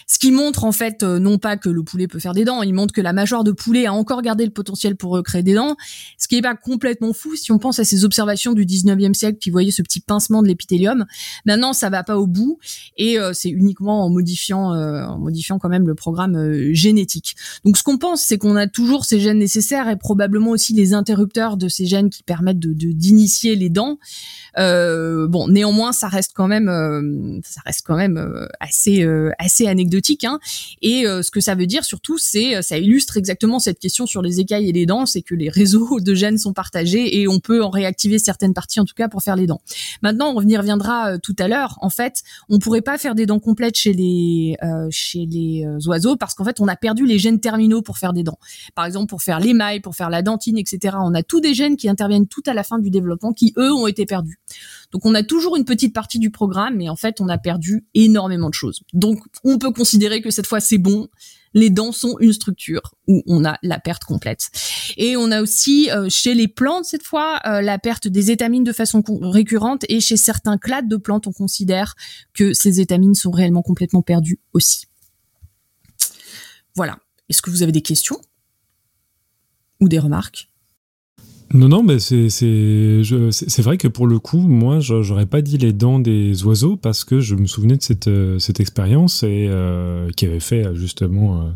[0.07, 2.63] ce qui montre en fait euh, non pas que le poulet peut faire des dents,
[2.63, 5.53] il montre que la mâchoire de poulet a encore gardé le potentiel pour recréer des
[5.53, 5.75] dents,
[6.17, 9.38] ce qui est pas complètement fou si on pense à ces observations du 19e siècle
[9.38, 11.05] qui voyaient ce petit pincement de l'épithélium.
[11.45, 12.57] Maintenant, ça va pas au bout
[12.97, 17.36] et euh, c'est uniquement en modifiant en modifiant quand même le programme génétique.
[17.65, 20.93] Donc ce qu'on pense, c'est qu'on a toujours ces gènes nécessaires et probablement aussi les
[20.93, 23.99] interrupteurs de ces gènes qui permettent de d'initier les dents.
[24.55, 30.23] bon, néanmoins, ça reste quand même ça reste quand même euh, assez euh, assez anecdotique.
[30.23, 30.39] Hein.
[30.82, 34.21] Et euh, ce que ça veut dire surtout, c'est ça illustre exactement cette question sur
[34.21, 37.39] les écailles et les dents, c'est que les réseaux de gènes sont partagés et on
[37.39, 39.61] peut en réactiver certaines parties en tout cas pour faire les dents.
[40.01, 41.78] Maintenant, on y reviendra tout à l'heure.
[41.82, 44.55] En fait, on pourrait pas faire des dents complètes chez les
[44.91, 48.23] chez les oiseaux parce qu'en fait, on a perdu les gènes terminaux pour faire des
[48.23, 48.39] dents.
[48.76, 50.97] Par exemple, pour faire l'émail, pour faire la dentine, etc.
[50.99, 53.73] On a tous des gènes qui interviennent tout à la fin du développement qui eux
[53.73, 54.39] ont été perdus.
[54.91, 57.86] Donc on a toujours une petite partie du programme, mais en fait on a perdu
[57.93, 58.81] énormément de choses.
[58.93, 61.07] Donc on peut considérer que cette fois c'est bon.
[61.53, 64.49] Les dents sont une structure où on a la perte complète.
[64.97, 68.65] Et on a aussi euh, chez les plantes cette fois euh, la perte des étamines
[68.65, 71.95] de façon récurrente et chez certains clades de plantes on considère
[72.33, 74.88] que ces étamines sont réellement complètement perdues aussi.
[76.75, 76.97] Voilà.
[77.29, 78.19] Est-ce que vous avez des questions?
[79.81, 80.49] Ou des remarques?
[81.55, 85.71] Non, non, mais c'est c'est vrai que pour le coup, moi, j'aurais pas dit les
[85.71, 90.09] dents des oiseaux parce que je me souvenais de cette, euh, cette expérience et euh,
[90.17, 91.53] qui avait fait justement,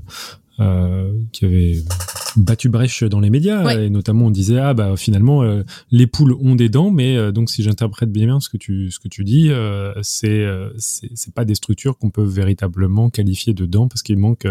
[0.62, 1.84] euh, qui avait
[2.38, 5.44] battu brèche dans les médias et notamment on disait ah bah finalement
[5.92, 9.08] les poules ont des dents, mais donc si j'interprète bien ce que tu ce que
[9.08, 9.52] tu dis,
[10.02, 10.46] c'est
[10.78, 14.48] c'est pas des structures qu'on peut véritablement qualifier de dents parce qu'il manque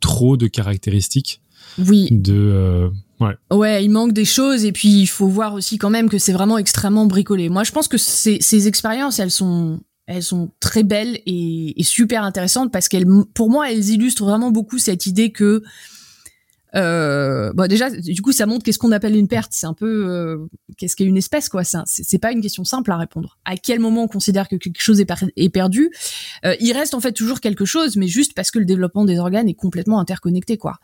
[0.00, 1.40] trop de caractéristiques
[1.78, 2.08] oui.
[2.10, 2.90] de
[3.20, 3.84] Ouais.
[3.84, 6.58] il manque des choses et puis il faut voir aussi quand même que c'est vraiment
[6.58, 7.48] extrêmement bricolé.
[7.48, 11.84] Moi, je pense que ces, ces expériences, elles sont, elles sont très belles et, et
[11.84, 15.62] super intéressantes parce qu'elles, pour moi, elles illustrent vraiment beaucoup cette idée que
[16.78, 19.52] euh, bon déjà du coup ça montre qu'est-ce qu'on appelle une perte.
[19.52, 21.62] C'est un peu euh, qu'est-ce qu'est une espèce quoi.
[21.64, 23.38] C'est pas une question simple à répondre.
[23.44, 25.90] À quel moment on considère que quelque chose est, perdu
[26.44, 29.18] euh, il reste en fait toujours quelque chose mais juste parce que le développement des
[29.18, 30.76] organes est complètement interconnecté quoi.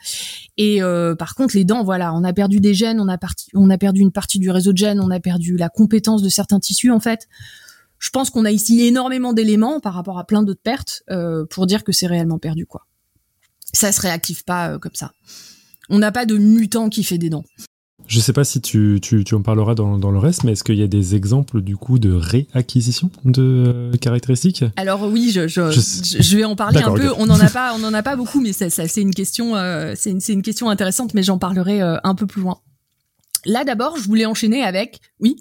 [0.56, 0.80] Et
[1.18, 3.18] par contre les dents voilà on a perdu des gènes on a
[3.54, 6.28] on a perdu une partie du réseau de gènes on a perdu la compétence de
[6.28, 7.28] certains tissus en fait.
[7.98, 11.04] Je pense qu'on a ici énormément d'éléments par rapport à plein d'autres pertes
[11.50, 12.86] pour dire que c'est réellement perdu quoi.
[13.72, 15.12] Ça se réactive pas comme ça
[15.88, 17.44] on n'a pas de mutant qui fait des dents.
[18.06, 20.82] Je sais pas si tu, tu, en parleras dans, le reste, mais est-ce qu'il y
[20.82, 24.64] a des exemples du coup de réacquisition de euh, caractéristiques?
[24.76, 27.12] Alors oui, je, je, vais en parler un peu.
[27.16, 29.94] On n'en a pas, on en a pas beaucoup, mais ça, c'est une question, euh,
[29.96, 32.58] c'est une, question intéressante, mais j'en parlerai euh, un peu plus loin.
[33.46, 35.36] Là d'abord, je voulais enchaîner avec, oui?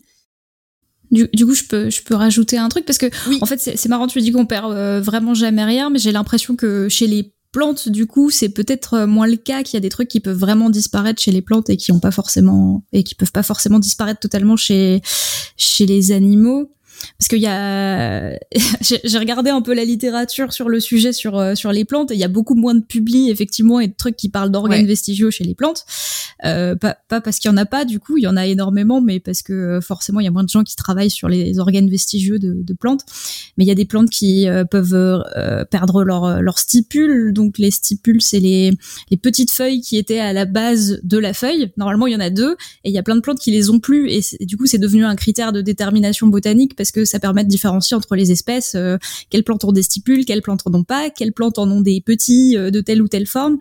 [1.12, 3.38] Du, coup, je peux, je peux rajouter un truc parce que, oui.
[3.42, 4.08] en fait, c'est marrant.
[4.08, 4.74] Tu dis qu'on perd
[5.04, 9.08] vraiment jamais rien, mais j'ai l'impression que chez les plantes, du coup, c'est peut-être euh,
[9.08, 11.70] moins le cas qu'il y a des trucs qui peuvent vraiment disparaître chez les plantes
[11.70, 15.02] et qui ont pas forcément et qui peuvent pas forcément disparaître totalement chez
[15.56, 16.74] chez les animaux
[17.18, 18.38] parce qu'il y a
[18.82, 22.16] j'ai regardé un peu la littérature sur le sujet sur euh, sur les plantes et
[22.16, 25.32] il y a beaucoup moins de publis effectivement et de trucs qui parlent d'organes vestigiaux
[25.32, 25.86] chez les plantes.
[26.46, 28.46] Euh, pas, pas parce qu'il y en a pas du coup il y en a
[28.46, 31.30] énormément mais parce que euh, forcément il y a moins de gens qui travaillent sur
[31.30, 33.02] les organes vestigieux de, de plantes.
[33.58, 37.34] Mais il y a des plantes qui euh, peuvent euh, perdre leur leur stipule.
[37.34, 38.72] Donc les stipules c'est les
[39.12, 41.72] les petites feuilles qui étaient à la base de la feuille.
[41.78, 43.70] Normalement il y en a deux et il y a plein de plantes qui les
[43.70, 47.06] ont plus et, et du coup c'est devenu un critère de détermination botanique parce que
[47.06, 48.76] ça permet de différencier entre les espèces,
[49.30, 52.02] quelles plantes ont des stipules, quelles plantes en ont pas, quelles plantes en ont des
[52.02, 53.58] petits de telle ou telle forme.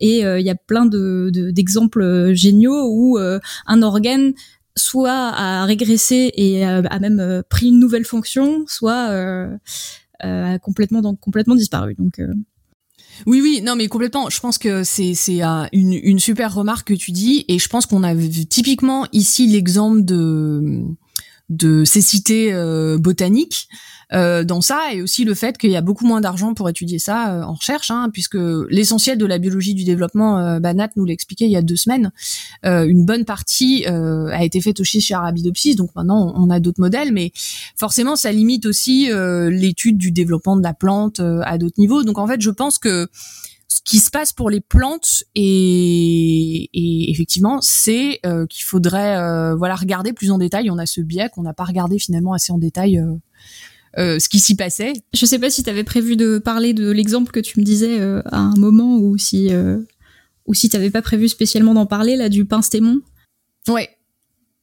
[0.00, 4.32] Et il y a plein de d'exemples géniaux où un organe
[4.76, 9.58] soit a régressé et a même pris une nouvelle fonction, soit
[10.20, 11.94] a complètement disparu.
[11.98, 12.20] Donc
[13.26, 14.28] oui, oui, non, mais complètement.
[14.28, 15.14] Je pense que c'est
[15.72, 20.84] une, super remarque que tu dis, et je pense qu'on a typiquement ici l'exemple de
[21.48, 23.68] de cécité euh, botanique
[24.12, 26.98] euh, dans ça et aussi le fait qu'il y a beaucoup moins d'argent pour étudier
[26.98, 28.38] ça euh, en recherche hein, puisque
[28.68, 32.12] l'essentiel de la biologie du développement euh, Banat nous l'expliquait il y a deux semaines
[32.62, 37.12] une bonne partie a été faite aussi chez Arabidopsis donc maintenant on a d'autres modèles
[37.12, 37.32] mais
[37.76, 42.02] forcément ça limite aussi l'étude du développement de la plante à d'autres niveaux.
[42.04, 43.08] Donc en fait je pense que
[43.74, 49.56] ce qui se passe pour les plantes et, et effectivement c'est euh, qu'il faudrait euh,
[49.56, 50.70] voilà regarder plus en détail.
[50.70, 53.02] On a ce biais qu'on n'a pas regardé finalement assez en détail
[53.98, 54.92] euh, ce qui s'y passait.
[55.12, 58.00] Je sais pas si tu avais prévu de parler de l'exemple que tu me disais
[58.00, 59.50] à un moment ou si
[60.46, 63.00] ou si tu pas prévu spécialement d'en parler là du pince témon.
[63.66, 63.90] Ouais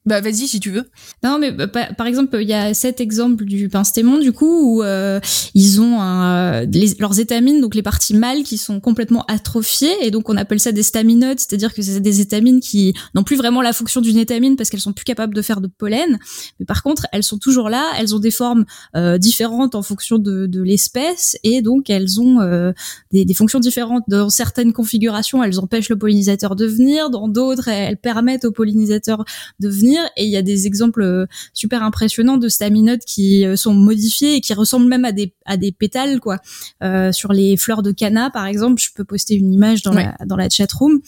[0.04, 0.90] bah vas-y si tu veux.
[1.22, 4.82] Non mais bah, par exemple il y a cet exemple du pinstémon du coup où
[4.82, 5.20] euh,
[5.54, 6.66] ils ont un,
[6.98, 10.72] leurs étamines donc les parties mâles qui sont complètement atrophiées et donc on appelle ça
[10.72, 14.56] des staminodes c'est-à-dire que c'est des étamines qui n'ont plus vraiment la fonction d'une étamine
[14.56, 16.18] parce qu'elles sont plus capables de faire de pollen.
[16.58, 18.64] Mais par contre elles sont toujours là elles ont des formes
[18.96, 22.72] euh, différentes en fonction de, de l'espèce et donc elles ont euh,
[23.12, 24.02] des, des, fonctions différentes.
[24.08, 29.24] Dans certaines configurations elles empêchent le pollinisateur de venir dans d'autres elles permettent au pollinisateur
[29.60, 33.56] de venir et il y a des exemples euh, super impressionnants de staminodes qui euh,
[33.56, 36.38] sont modifiés et qui ressemblent même à des à des pétales quoi.
[36.82, 40.16] Euh, sur les fleurs de canna par exemple, je peux poster une image dans la
[40.26, 41.00] dans la chat room.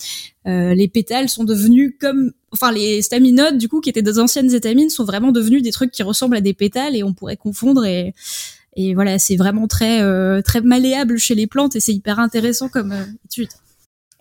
[0.47, 4.53] Euh, les pétales sont devenus comme enfin les staminodes du coup qui étaient des anciennes
[4.53, 7.85] étamines sont vraiment devenus des trucs qui ressemblent à des pétales et on pourrait confondre
[7.85, 8.15] et
[8.77, 10.03] et voilà, c'est vraiment très
[10.43, 12.93] très malléable chez les plantes et c'est hyper intéressant comme
[13.25, 13.51] étude.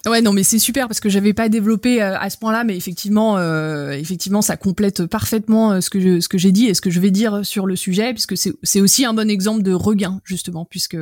[0.06, 2.76] Ouais, non, mais c'est super parce que j'avais pas développé euh, à ce point-là, mais
[2.76, 6.74] effectivement, euh, effectivement, ça complète parfaitement euh, ce que je, ce que j'ai dit et
[6.74, 9.64] ce que je vais dire sur le sujet, puisque c'est, c'est aussi un bon exemple
[9.64, 10.98] de regain justement, puisque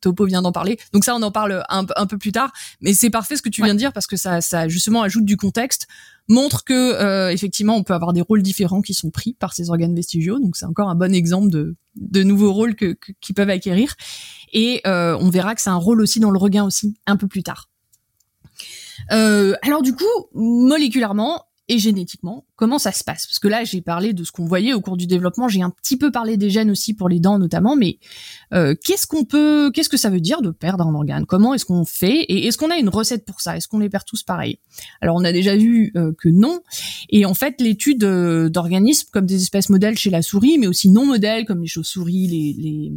[0.00, 0.80] Topo vient d'en parler.
[0.92, 3.48] Donc ça, on en parle un, un peu plus tard, mais c'est parfait ce que
[3.50, 5.86] tu viens de dire parce que ça, ça justement ajoute du contexte,
[6.28, 9.94] montre que effectivement, on peut avoir des rôles différents qui sont pris par ces organes
[9.94, 10.40] vestigiaux.
[10.40, 13.94] Donc c'est encore un bon exemple de, de nouveaux rôles que, qui peuvent acquérir.
[14.52, 17.44] Et on verra que c'est un rôle aussi dans le regain aussi un peu plus
[17.44, 17.68] tard.
[19.12, 23.26] Euh, alors du coup, moléculairement et génétiquement, comment ça se passe?
[23.26, 25.70] Parce que là, j'ai parlé de ce qu'on voyait au cours du développement, j'ai un
[25.70, 27.98] petit peu parlé des gènes aussi pour les dents notamment, mais
[28.52, 31.24] euh, qu'est-ce qu'on peut, qu'est-ce que ça veut dire de perdre un organe?
[31.24, 32.20] Comment est-ce qu'on fait?
[32.24, 33.56] Et est-ce qu'on a une recette pour ça?
[33.56, 34.58] Est-ce qu'on les perd tous pareil?
[35.00, 36.60] Alors on a déjà vu euh, que non,
[37.08, 38.04] et en fait l'étude
[38.50, 42.26] d'organismes comme des espèces modèles chez la souris, mais aussi non modèles comme les chauves-souris,
[42.26, 42.92] les, les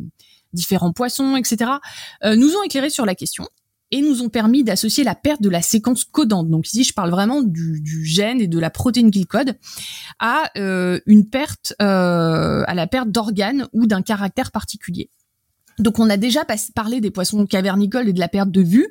[0.51, 1.72] différents poissons, etc.,
[2.24, 3.47] nous ont éclairé sur la question
[3.91, 6.49] et nous ont permis d'associer la perte de la séquence codante.
[6.49, 9.57] Donc ici, je parle vraiment du, gène et de la protéine qu'il code
[10.19, 15.09] à euh, une perte, euh, à la perte d'organes ou d'un caractère particulier.
[15.79, 18.88] Donc on a déjà parlé des poissons cavernicoles et de la perte de vue.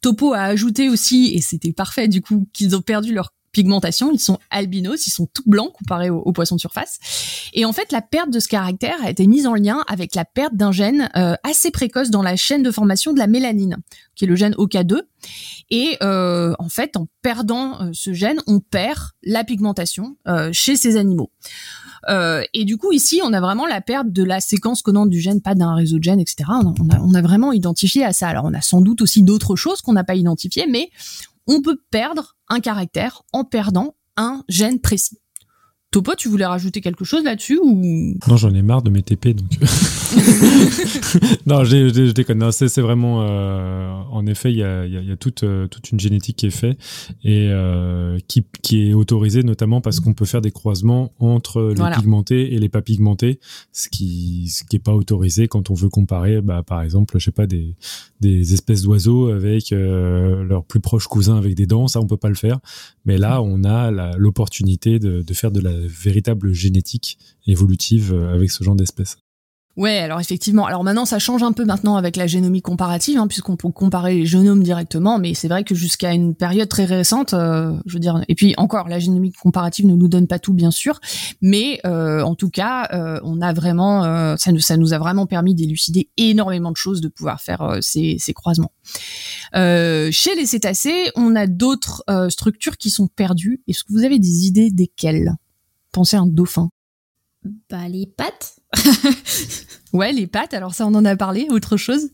[0.00, 4.20] Topo a ajouté aussi, et c'était parfait du coup, qu'ils ont perdu leur pigmentation, ils
[4.20, 6.98] sont albinos, ils sont tout blancs comparés aux, poissons de surface.
[7.54, 10.24] Et en fait, la perte de ce caractère a été mise en lien avec la
[10.24, 13.76] perte d'un gène euh, assez précoce dans la chaîne de formation de la mélanine,
[14.14, 15.00] qui est le gène OK2.
[15.70, 20.16] Et euh, en fait, en perdant euh, ce gène, on perd la pigmentation
[20.52, 21.30] chez ces animaux.
[22.08, 25.40] et du coup, ici, on a vraiment la perte de la séquence codante du gène,
[25.40, 26.44] pas d'un réseau de gènes, etc.
[26.48, 28.28] On a, on a vraiment identifié à ça.
[28.28, 30.90] Alors, on a sans doute aussi d'autres choses qu'on n'a pas identifiées, mais
[31.46, 35.18] on peut perdre un caractère en perdant un gène précis.
[35.90, 38.18] Topo, tu voulais rajouter quelque chose là-dessus ou?
[38.28, 39.48] Non, j'en ai marre de mes TP donc.
[41.46, 42.50] non, je, je, déconne.
[42.52, 43.22] c'est vraiment.
[43.22, 46.50] Euh, en effet, il y a, y a toute, euh, toute une génétique qui est
[46.50, 46.78] faite
[47.24, 51.96] et euh, qui, qui est autorisée notamment parce qu'on peut faire des croisements entre les
[51.96, 53.40] pigmentés et les pas pigmentés,
[53.72, 57.24] ce qui ce qui est pas autorisé quand on veut comparer, bah, par exemple, je
[57.24, 57.74] sais pas des
[58.20, 62.16] des espèces d'oiseaux avec euh, leurs plus proches cousins avec des dents, ça on peut
[62.16, 62.58] pas le faire.
[63.04, 68.50] Mais là, on a l'opportunité de, de faire de la véritable génétique évolutive euh, avec
[68.50, 69.18] ce genre d'espèces.
[69.78, 70.66] Ouais, alors effectivement.
[70.66, 74.16] Alors maintenant, ça change un peu maintenant avec la génomie comparative, hein, puisqu'on peut comparer
[74.16, 75.20] les génomes directement.
[75.20, 78.54] Mais c'est vrai que jusqu'à une période très récente, euh, je veux dire, et puis
[78.56, 80.98] encore, la génomie comparative ne nous donne pas tout, bien sûr,
[81.42, 84.02] mais euh, en tout cas, euh, on a vraiment,
[84.36, 88.72] ça nous, a vraiment permis d'élucider énormément de choses, de pouvoir faire ces, ces, croisements.
[89.54, 93.62] chez les cétacés, on a d'autres structures qui sont perdues.
[93.68, 95.36] Est-ce que vous avez des idées desquelles?
[95.92, 96.68] Pensez à un dauphin.
[97.70, 98.57] Bah les pattes
[99.92, 102.08] ouais, les pattes, alors ça on en a parlé, autre chose.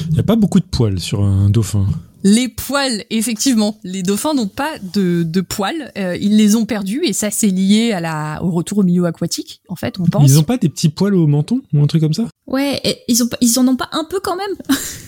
[0.00, 1.86] Il n'y a pas beaucoup de poils sur un dauphin.
[2.24, 7.02] Les poils, effectivement, les dauphins n'ont pas de, de poils, euh, ils les ont perdus
[7.04, 10.28] et ça c'est lié à la, au retour au milieu aquatique, en fait, on pense.
[10.28, 12.24] Ils n'ont pas des petits poils au menton ou un truc comme ça?
[12.46, 14.56] Ouais, ils, ont, ils en ont pas un peu quand même?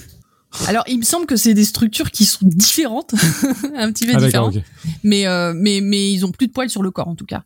[0.66, 3.14] Alors, il me semble que c'est des structures qui sont différentes,
[3.76, 4.56] un petit peu ah, différentes,
[5.04, 7.42] mais euh, mais mais ils ont plus de poils sur le corps en tout cas.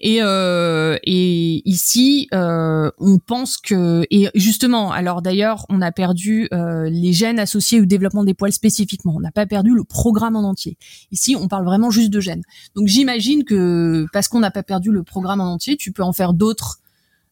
[0.00, 6.48] Et euh, et ici, euh, on pense que et justement, alors d'ailleurs, on a perdu
[6.52, 9.14] euh, les gènes associés au développement des poils spécifiquement.
[9.16, 10.78] On n'a pas perdu le programme en entier.
[11.10, 12.42] Ici, on parle vraiment juste de gènes.
[12.74, 16.12] Donc, j'imagine que parce qu'on n'a pas perdu le programme en entier, tu peux en
[16.12, 16.80] faire d'autres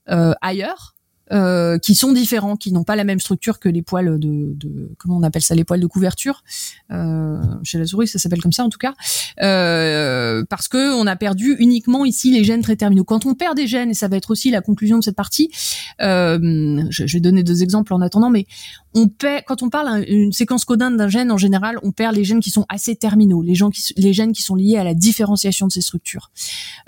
[0.08, 0.95] euh, ailleurs
[1.32, 4.90] euh, qui sont différents, qui n'ont pas la même structure que les poils de, de
[4.98, 6.44] comment on appelle ça, les poils de couverture.
[6.92, 8.94] Euh, chez la souris, ça s'appelle comme ça en tout cas,
[9.42, 13.04] euh, parce que on a perdu uniquement ici les gènes très terminaux.
[13.04, 15.50] Quand on perd des gènes, et ça va être aussi la conclusion de cette partie,
[16.00, 18.46] euh, je, je, vais donner deux exemples en attendant, mais
[18.96, 22.24] on perd, quand on parle une séquence codante d'un gène, en général, on perd les
[22.24, 24.94] gènes qui sont assez terminaux, les, gens qui, les gènes qui sont liés à la
[24.94, 26.30] différenciation de ces structures.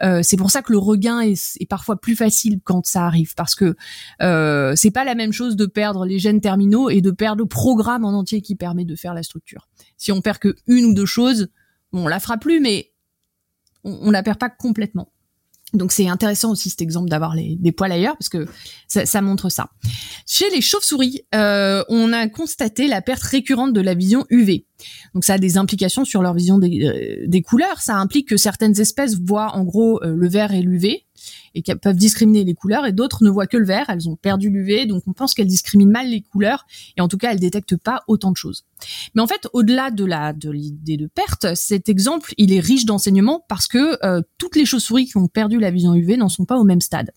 [0.03, 3.34] Euh, c'est pour ça que le regain est, est, parfois plus facile quand ça arrive,
[3.34, 3.76] parce que
[4.22, 4.27] euh,
[4.76, 8.04] c'est pas la même chose de perdre les gènes terminaux et de perdre le programme
[8.04, 9.68] en entier qui permet de faire la structure.
[9.96, 11.48] Si on perd que une ou deux choses,
[11.92, 12.92] on la fera plus, mais
[13.84, 15.10] on, on la perd pas complètement.
[15.74, 18.46] Donc c'est intéressant aussi cet exemple d'avoir des poils ailleurs parce que
[18.86, 19.70] ça, ça montre ça.
[20.26, 24.64] Chez les chauves-souris, euh, on a constaté la perte récurrente de la vision UV.
[25.14, 27.80] Donc ça a des implications sur leur vision des, euh, des couleurs.
[27.80, 31.04] Ça implique que certaines espèces voient en gros euh, le vert et l'UV
[31.54, 33.86] et qu'elles peuvent discriminer les couleurs et d'autres ne voient que le vert.
[33.88, 36.66] Elles ont perdu l'UV, donc on pense qu'elles discriminent mal les couleurs
[36.96, 38.64] et en tout cas elles détectent pas autant de choses.
[39.14, 43.66] Mais en fait, au-delà de l'idée de perte, cet exemple il est riche d'enseignements parce
[43.66, 46.64] que euh, toutes les chauves-souris qui ont perdu la vision UV n'en sont pas au
[46.64, 47.10] même stade.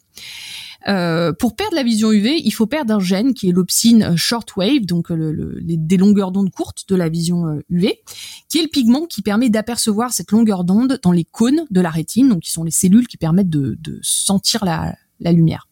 [0.87, 4.85] Euh, pour perdre la vision UV, il faut perdre un gène qui est l'opsine shortwave,
[4.85, 8.11] donc euh, des longueurs d'onde courtes de la vision UV, euh,
[8.49, 11.89] qui est le pigment qui permet d'apercevoir cette longueur d'onde dans les cônes de la
[11.89, 14.95] rétine, donc qui sont les cellules qui permettent de, sentir la,
[15.31, 15.67] lumière.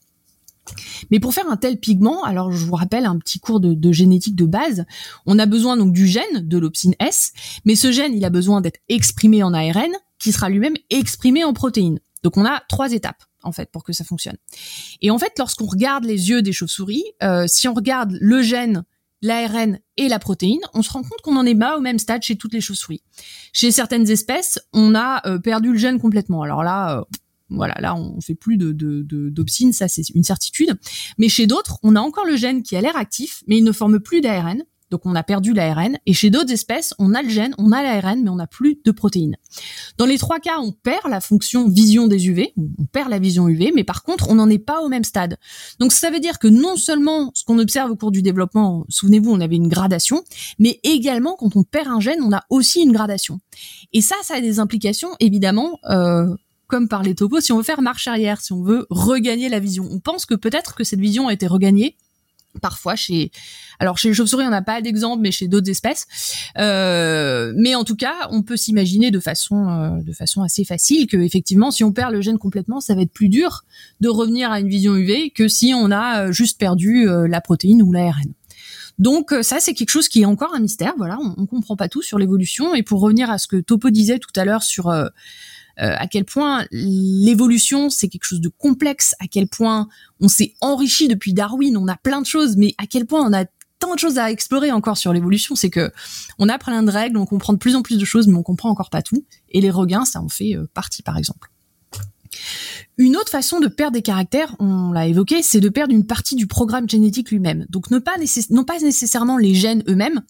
[1.10, 3.91] Mais pour faire un tel pigment, alors je vous rappelle un petit cours de, de,
[3.91, 4.86] génétique de base,
[5.26, 7.34] on a besoin donc du gène de l'opsine S,
[7.66, 11.53] mais ce gène il a besoin d'être exprimé en ARN, qui sera lui-même exprimé en
[11.53, 11.99] protéines.
[12.24, 14.38] Donc on a trois étapes en fait pour que ça fonctionne.
[15.01, 18.84] Et en fait, lorsqu'on regarde les yeux des chauves-souris, euh, si on regarde le gène,
[19.22, 22.22] l'ARN et la protéine, on se rend compte qu'on en est pas au même stade
[22.24, 23.01] chez toutes les chauves-souris.
[23.53, 26.41] Chez certaines espèces, on a euh, perdu le gène complètement.
[26.43, 27.03] Alors là, euh,
[27.49, 28.72] voilà, là on fait plus de
[29.30, 30.78] d'opsine, ça c'est une certitude.
[31.17, 33.72] Mais chez d'autres, on a encore le gène qui a l'air actif, mais il ne
[33.72, 34.63] forme plus d'ARN.
[34.91, 35.97] Donc on a perdu l'ARN.
[36.05, 38.79] Et chez d'autres espèces, on a le gène, on a l'ARN, mais on n'a plus
[38.83, 39.37] de protéines.
[39.97, 43.47] Dans les trois cas, on perd la fonction vision des UV, on perd la vision
[43.47, 45.37] UV, mais par contre, on n'en est pas au même stade.
[45.79, 49.31] Donc ça veut dire que non seulement ce qu'on observe au cours du développement, souvenez-vous,
[49.31, 50.23] on avait une gradation,
[50.57, 53.39] mais également quand on perd un gène, on a aussi une gradation.
[53.93, 55.79] Et ça, ça a des implications évidemment.
[55.89, 56.35] Euh,
[56.67, 59.59] comme par les topos, si on veut faire marche arrière, si on veut regagner la
[59.59, 59.89] vision.
[59.91, 61.97] On pense que peut-être que cette vision a été regagnée
[62.62, 63.32] parfois chez
[63.80, 66.08] alors chez les chauves-souris on n'a pas d'exemple mais chez d'autres espèces.
[66.58, 71.08] Euh, mais en tout cas on peut s'imaginer de façon euh, de façon assez facile
[71.08, 73.64] que effectivement si on perd le gène complètement ça va être plus dur
[74.02, 77.82] de revenir à une vision UV que si on a euh, juste perdu la protéine
[77.82, 78.34] ou l'ARN
[78.97, 80.93] donc ça c'est quelque chose qui est encore un mystère.
[80.97, 82.76] Voilà on, on comprend pas tout sur l'évolution.
[82.76, 84.91] Et pour revenir à ce que Topo disait tout à l'heure sur
[85.80, 89.88] à quel point l'évolution c'est quelque chose de complexe, à quel point
[90.19, 93.34] on s'est enrichi depuis Darwin, on a plein de choses, mais à quel point on
[93.34, 93.45] a
[93.80, 95.91] tant de choses à explorer encore sur l'évolution, c'est que
[96.38, 98.43] on a plein de règles, on comprend de plus en plus de choses, mais on
[98.43, 99.25] comprend encore pas tout.
[99.49, 101.49] Et les regains, ça en fait euh, partie, par exemple.
[102.97, 106.36] Une autre façon de perdre des caractères, on l'a évoqué, c'est de perdre une partie
[106.36, 107.65] du programme génétique lui-même.
[107.69, 110.21] Donc non pas nécessairement les gènes eux-mêmes,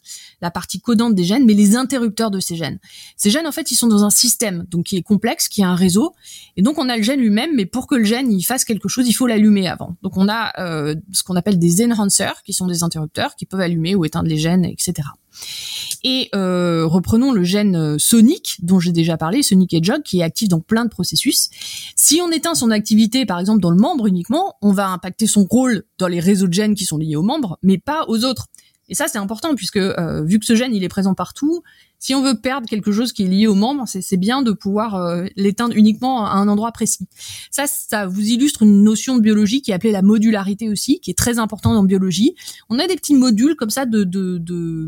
[0.41, 2.77] la partie codante des gènes, mais les interrupteurs de ces gènes.
[3.17, 5.69] Ces gènes, en fait, ils sont dans un système, donc qui est complexe, qui a
[5.69, 6.13] un réseau,
[6.57, 8.87] et donc on a le gène lui-même, mais pour que le gène il fasse quelque
[8.87, 9.95] chose, il faut l'allumer avant.
[10.03, 13.61] Donc on a euh, ce qu'on appelle des enhancers, qui sont des interrupteurs, qui peuvent
[13.61, 14.93] allumer ou éteindre les gènes, etc.
[16.03, 20.23] Et euh, reprenons le gène euh, Sonic dont j'ai déjà parlé, Sonic Hedgehog, qui est
[20.23, 21.49] actif dans plein de processus.
[21.95, 25.45] Si on éteint son activité, par exemple dans le membre uniquement, on va impacter son
[25.45, 28.47] rôle dans les réseaux de gènes qui sont liés au membre, mais pas aux autres.
[28.89, 31.61] Et ça, c'est important puisque euh, vu que ce gène il est présent partout,
[31.99, 34.95] si on veut perdre quelque chose qui est lié au membre, c'est bien de pouvoir
[34.95, 37.07] euh, l'éteindre uniquement à un endroit précis.
[37.51, 41.11] Ça, ça vous illustre une notion de biologie qui est appelée la modularité aussi, qui
[41.11, 42.35] est très importante en biologie.
[42.69, 44.87] On a des petits modules comme ça de, de, de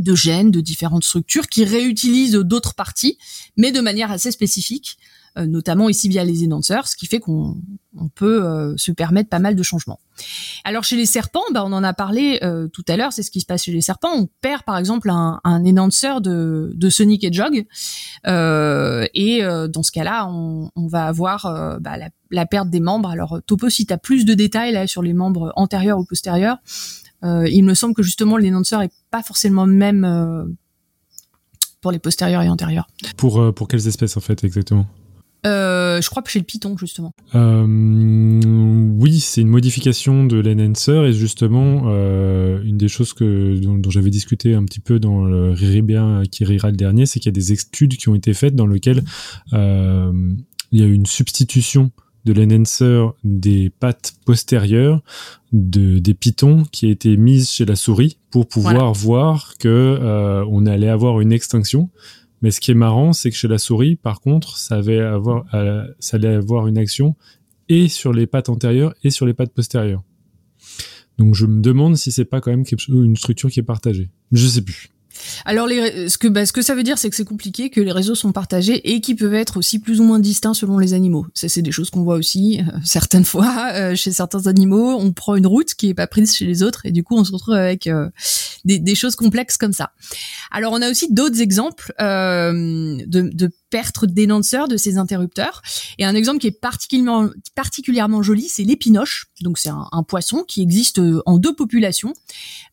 [0.00, 3.18] de gènes de différentes structures qui réutilisent d'autres parties,
[3.56, 4.98] mais de manière assez spécifique.
[5.38, 7.54] euh, notamment ici via les énonceurs, ce qui fait qu'on
[8.16, 10.00] peut euh, se permettre pas mal de changements.
[10.64, 13.30] Alors chez les serpents, bah, on en a parlé euh, tout à l'heure, c'est ce
[13.30, 14.10] qui se passe chez les serpents.
[14.12, 17.64] On perd par exemple un, un énonceur de, de Sonic Hedgehog,
[18.26, 21.96] et dans ce cas-là, on, va avoir bah,
[22.30, 23.10] la, perte des membres.
[23.10, 26.58] Alors Topo, si tu as plus de détails là sur les membres antérieurs ou postérieurs,
[27.22, 30.56] il me semble que justement l'énonceur est pas forcément le même
[31.80, 32.86] pour les postérieurs et antérieurs.
[33.16, 34.86] Pour, pour quelles espèces en fait exactement?
[35.46, 37.14] Euh, je crois que chez le Python justement.
[37.34, 37.64] Euh,
[38.98, 44.10] oui, c'est une modification de l'enhancer et justement euh, une des choses que dont, j'avais
[44.10, 47.38] discuté un petit peu dans le Riribia qui rira le dernier, c'est qu'il y a
[47.38, 49.02] des études qui ont été faites dans lesquelles
[49.54, 50.12] euh,
[50.72, 51.90] il y a eu une substitution
[52.24, 55.02] de l'enhancer des pattes postérieures
[55.52, 60.44] de des pitons qui a été mise chez la souris pour pouvoir voir que euh,
[60.48, 61.90] on allait avoir une extinction
[62.42, 65.44] mais ce qui est marrant, c'est que chez la souris, par contre, ça, avait avoir,
[65.54, 67.16] euh, ça allait avoir une action
[67.68, 70.02] et sur les pattes antérieures et sur les pattes postérieures.
[71.18, 73.64] Donc je me demande si c'est pas quand même quelque chose, une structure qui est
[73.64, 74.10] partagée.
[74.32, 74.90] Je sais plus.
[75.44, 77.80] Alors les, ce que bah, ce que ça veut dire, c'est que c'est compliqué, que
[77.80, 80.94] les réseaux sont partagés et qui peuvent être aussi plus ou moins distincts selon les
[80.94, 81.26] animaux.
[81.34, 84.96] Ça, c'est des choses qu'on voit aussi euh, certaines fois euh, chez certains animaux.
[84.98, 87.24] On prend une route qui est pas prise chez les autres et du coup, on
[87.24, 87.88] se retrouve avec
[88.64, 89.90] des, des, choses complexes comme ça.
[90.50, 95.62] Alors on a aussi d'autres exemples euh, de, de perte d'énonceurs de ces interrupteurs.
[95.98, 99.28] Et un exemple qui est particulièrement, particulièrement joli, c'est l'épinoche.
[99.40, 102.12] Donc c'est un, un, poisson qui existe euh, en deux populations,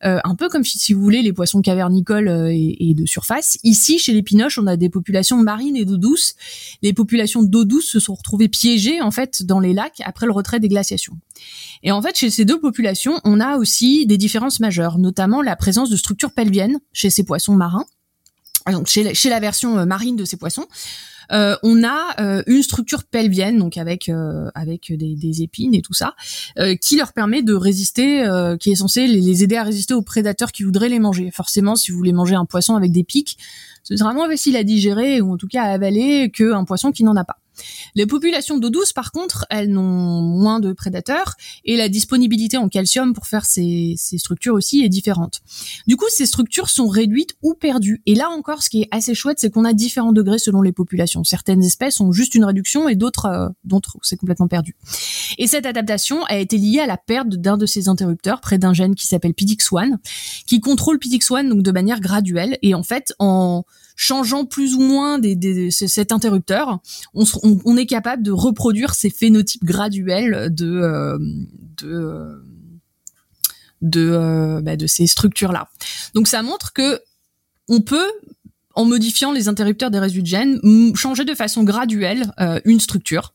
[0.04, 3.58] euh, un peu comme si, vous voulez les poissons cavernicoles euh, et, et, de surface.
[3.62, 6.34] Ici, chez l'épinoche, on a des populations marines et d'eau douce.
[6.82, 10.32] Les populations d'eau douce se sont retrouvées piégées en fait dans les lacs après le
[10.32, 11.16] retrait des glaciations.
[11.82, 15.56] Et en fait, chez ces deux populations, on a aussi des différences majeures, notamment la
[15.56, 17.86] présence de structures pelviennes chez ces poissons marins.
[18.72, 20.66] Donc chez la, chez la version euh, marine de ces poissons,
[21.30, 26.14] euh, on a euh, une structure pelvienne, donc avec des, épines et tout ça,
[26.80, 28.24] qui leur permet de résister,
[28.58, 31.30] qui est censé les, les, aider à résister aux prédateurs qui voudraient les manger.
[31.30, 33.36] Forcément, si vous voulez manger un poisson avec des pics,
[33.82, 37.04] ce sera moins facile à digérer ou en tout cas à avaler qu'un poisson qui
[37.04, 37.36] n'en a pas.
[37.94, 41.34] Les populations d'eau douce, par contre, elles n'ont moins de prédateurs
[41.64, 45.40] et la disponibilité en calcium pour faire ces, structures aussi est différente.
[45.86, 48.02] Du coup, ces structures sont réduites ou perdues.
[48.06, 50.72] Et là encore, ce qui est assez chouette, c'est qu'on a différents degrés selon les
[50.72, 51.24] populations.
[51.24, 54.76] Certaines espèces ont juste une réduction et d'autres, euh, d'autres, c'est complètement perdu.
[55.38, 58.72] Et cette adaptation a été liée à la perte d'un de ces interrupteurs près d'un
[58.72, 59.96] gène qui s'appelle PDX1,
[60.46, 62.58] qui contrôle PDX1 donc de manière graduelle.
[62.62, 63.64] Et en fait, en
[63.98, 65.20] changeant plus ou moins
[65.70, 66.78] cet interrupteur,
[67.14, 71.18] on, est capable de reproduire ces phénotypes graduels de euh,
[71.82, 72.40] de
[73.82, 75.68] de, euh, bah, de ces structures là.
[76.14, 77.00] Donc ça montre que
[77.68, 78.10] on peut
[78.78, 80.60] en modifiant les interrupteurs des résidus de gènes,
[80.94, 83.34] changer de façon graduelle euh, une structure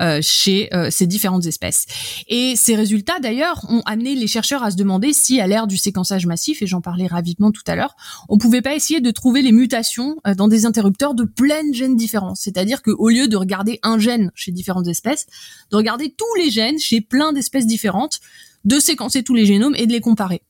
[0.00, 1.86] euh, chez euh, ces différentes espèces.
[2.26, 5.76] Et ces résultats, d'ailleurs, ont amené les chercheurs à se demander si, à l'ère du
[5.76, 7.94] séquençage massif, et j'en parlais rapidement tout à l'heure,
[8.28, 11.96] on pouvait pas essayer de trouver les mutations dans des interrupteurs de plein de gènes
[11.96, 12.34] différents.
[12.34, 15.26] C'est-à-dire qu'au lieu de regarder un gène chez différentes espèces,
[15.70, 18.18] de regarder tous les gènes chez plein d'espèces différentes,
[18.64, 20.42] de séquencer tous les génomes et de les comparer.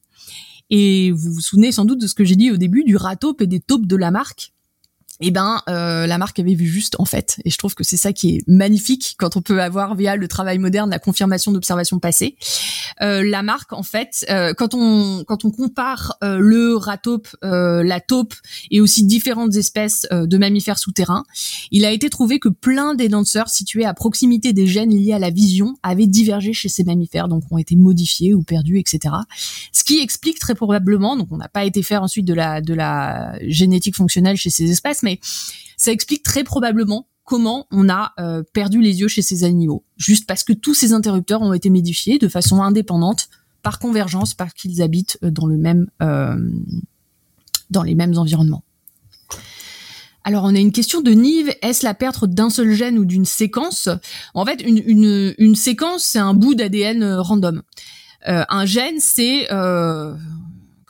[0.71, 3.41] Et vous vous souvenez sans doute de ce que j'ai dit au début du ratope
[3.41, 4.53] et des taupes de la marque?
[5.21, 7.41] Eh ben euh, la marque avait vu juste en fait.
[7.45, 10.29] Et je trouve que c'est ça qui est magnifique quand on peut avoir via le
[10.29, 12.37] travail moderne la confirmation d'observations passées.
[13.03, 17.83] Euh, la marque en fait euh, quand on quand on compare euh, le ratope euh,
[17.83, 18.35] la taupe
[18.71, 21.25] et aussi différentes espèces euh, de mammifères souterrains
[21.71, 25.19] il a été trouvé que plein des danseurs situés à proximité des gènes liés à
[25.19, 29.15] la vision avaient divergé chez ces mammifères donc ont été modifiés ou perdus etc
[29.73, 32.75] ce qui explique très probablement donc on n'a pas été faire ensuite de la de
[32.75, 35.10] la génétique fonctionnelle chez ces espèces mais
[35.77, 40.27] ça explique très probablement comment on a euh, perdu les yeux chez ces animaux, juste
[40.27, 43.29] parce que tous ces interrupteurs ont été modifiés de façon indépendante,
[43.63, 46.37] par convergence, parce qu'ils habitent euh, dans le même, euh,
[47.71, 48.65] dans les mêmes environnements.
[50.25, 53.25] Alors on a une question de Nive, est-ce la perte d'un seul gène ou d'une
[53.25, 53.89] séquence?
[54.35, 57.63] En fait, une, séquence, c'est un bout d'ADN random.
[58.27, 59.49] un gène, c'est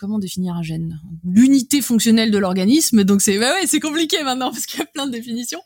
[0.01, 0.99] comment définir un gène?
[1.25, 3.05] L'unité fonctionnelle de l'organisme.
[3.05, 5.61] Donc c'est ouais, c'est compliqué maintenant parce qu'il y a plein de définitions.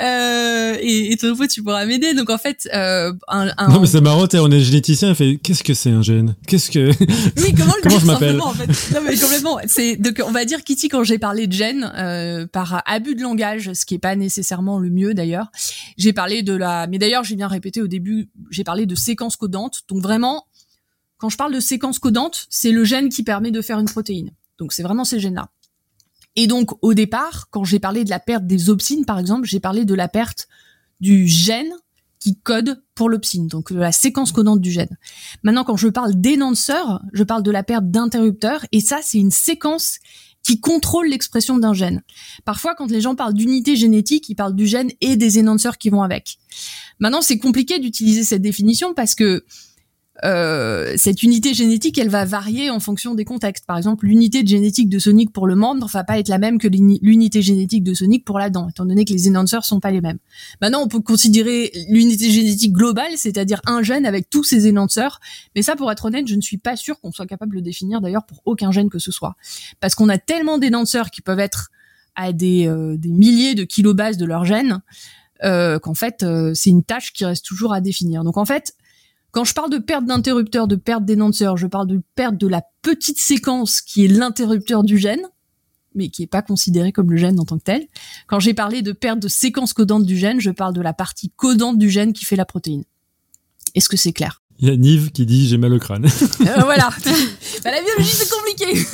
[0.00, 2.14] Euh, et, et toi, tu pourras m'aider.
[2.14, 4.26] Donc en fait, euh, un, un, non mais c'est marrant.
[4.32, 5.14] On est généticien.
[5.14, 6.36] Fait qu'est-ce que c'est un gène?
[6.46, 6.90] Qu'est-ce que
[7.42, 8.40] Oui, comment, comment je m'appelle?
[8.40, 8.94] en fait?
[8.94, 9.58] Non mais complètement.
[9.66, 13.22] C'est donc on va dire Kitty quand j'ai parlé de gène euh, par abus de
[13.22, 15.50] langage, ce qui est pas nécessairement le mieux d'ailleurs.
[15.98, 19.36] J'ai parlé de la, mais d'ailleurs j'ai bien répété au début, j'ai parlé de séquence
[19.36, 19.82] codante.
[19.88, 20.46] Donc vraiment
[21.18, 24.32] quand je parle de séquence codante, c'est le gène qui permet de faire une protéine.
[24.58, 25.48] Donc c'est vraiment ces gènes-là.
[26.36, 29.60] Et donc au départ, quand j'ai parlé de la perte des opsines, par exemple, j'ai
[29.60, 30.48] parlé de la perte
[31.00, 31.72] du gène
[32.18, 34.96] qui code pour l'opsine, donc de la séquence codante du gène.
[35.42, 39.30] Maintenant, quand je parle d'énonceur, je parle de la perte d'interrupteur, et ça, c'est une
[39.30, 39.98] séquence
[40.42, 42.02] qui contrôle l'expression d'un gène.
[42.44, 45.90] Parfois, quand les gens parlent d'unité génétique, ils parlent du gène et des énonceurs qui
[45.90, 46.38] vont avec.
[47.00, 49.44] Maintenant, c'est compliqué d'utiliser cette définition parce que
[50.24, 53.66] euh, cette unité génétique, elle va varier en fonction des contextes.
[53.66, 56.68] Par exemple, l'unité génétique de Sonic pour le membre va pas être la même que
[56.68, 60.00] l'unité génétique de Sonic pour la dent, étant donné que les énonceurs sont pas les
[60.00, 60.18] mêmes.
[60.60, 65.20] Maintenant, on peut considérer l'unité génétique globale, c'est-à-dire un gène avec tous ses énonceurs.
[65.54, 68.00] Mais ça, pour être honnête, je ne suis pas sûr qu'on soit capable de définir
[68.00, 69.36] d'ailleurs pour aucun gène que ce soit.
[69.80, 71.70] Parce qu'on a tellement d'énonceurs qui peuvent être
[72.14, 74.80] à des, euh, milliers de kilobases de leur gène,
[75.44, 78.24] euh, qu'en fait, euh, c'est une tâche qui reste toujours à définir.
[78.24, 78.74] Donc en fait,
[79.36, 82.62] quand je parle de perte d'interrupteur, de perte d'énonceur, je parle de perte de la
[82.80, 85.20] petite séquence qui est l'interrupteur du gène,
[85.94, 87.86] mais qui n'est pas considéré comme le gène en tant que tel.
[88.28, 91.28] Quand j'ai parlé de perte de séquence codante du gène, je parle de la partie
[91.36, 92.84] codante du gène qui fait la protéine.
[93.74, 94.40] Est-ce que c'est clair?
[94.58, 96.06] Il y a Nive qui dit j'ai mal au crâne.
[96.06, 96.08] Euh,
[96.64, 96.88] voilà.
[97.64, 98.86] bah, la biologie c'est compliqué.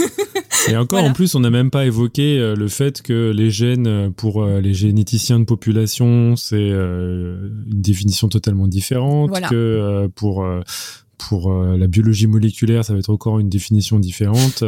[0.69, 3.87] Et encore en plus, on n'a même pas évoqué euh, le fait que les gènes
[3.87, 10.45] euh, pour les généticiens de population, c'est une définition totalement différente que pour
[11.19, 14.65] pour la biologie moléculaire, ça va être encore une définition différente.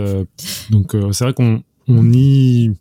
[0.70, 2.72] donc c'est vrai qu'on on y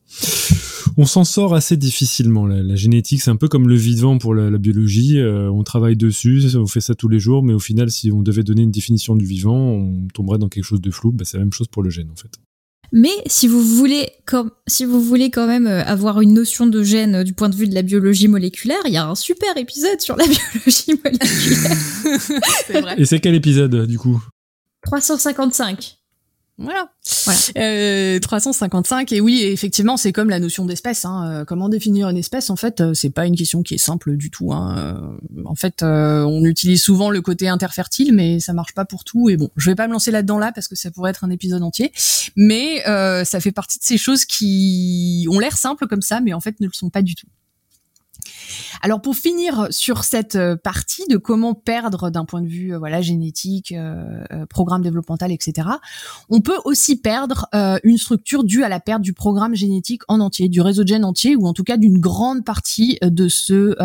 [0.98, 2.46] on s'en sort assez difficilement.
[2.46, 5.20] La, génétique, c'est un peu comme le vivant pour la, biologie.
[5.20, 8.22] Euh, on travaille dessus, on fait ça tous les jours, mais au final, si on
[8.22, 11.12] devait donner une définition du vivant, on tomberait dans quelque chose de flou.
[11.12, 12.40] Bah, c'est la même chose pour le gène, en fait.
[12.96, 16.84] Mais si vous voulez, comme, si vous voulez quand même euh, avoir une notion de
[16.84, 19.58] gène euh, du point de vue de la biologie moléculaire, il y a un super
[19.58, 22.96] épisode sur la biologie moléculaire.
[23.00, 24.24] Et c'est quel épisode, du coup?
[24.84, 26.03] 355.
[26.60, 26.88] Voilà.
[27.26, 27.40] voilà.
[27.58, 31.04] Euh, 355 et oui, effectivement, c'est comme la notion d'espèce.
[31.04, 31.28] Hein.
[31.28, 34.16] Euh, comment définir une espèce En fait, euh, c'est pas une question qui est simple
[34.18, 34.54] du tout.
[34.54, 34.78] Hein.
[34.78, 39.30] Euh, en fait, on utilise souvent le côté interfertile, mais ça marche pas pour tout.
[39.30, 41.32] Et bon, je vais pas me lancer là-dedans là parce que ça pourrait être un
[41.32, 41.92] épisode entier.
[42.36, 42.84] Mais
[43.26, 46.60] ça fait partie de ces choses qui ont l'air simples comme ça, mais en fait
[46.60, 47.28] ne le sont pas du tout.
[48.82, 52.80] Alors pour finir sur cette euh, partie de comment perdre d'un point de vue euh,
[52.80, 55.68] voilà génétique, euh, programme développemental, etc.
[56.30, 57.48] On peut aussi perdre
[57.84, 61.06] une structure due à la perte du programme génétique en entier, du réseau de gènes
[61.06, 63.76] entier, ou en tout cas d'une grande partie de ce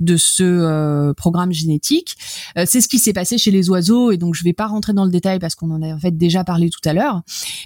[0.00, 2.16] de ce programme génétique.
[2.56, 5.04] C'est ce qui s'est passé chez les oiseaux, et donc je vais pas rentrer dans
[5.04, 7.22] le détail parce qu'on en a en fait déjà parlé tout à l'heure.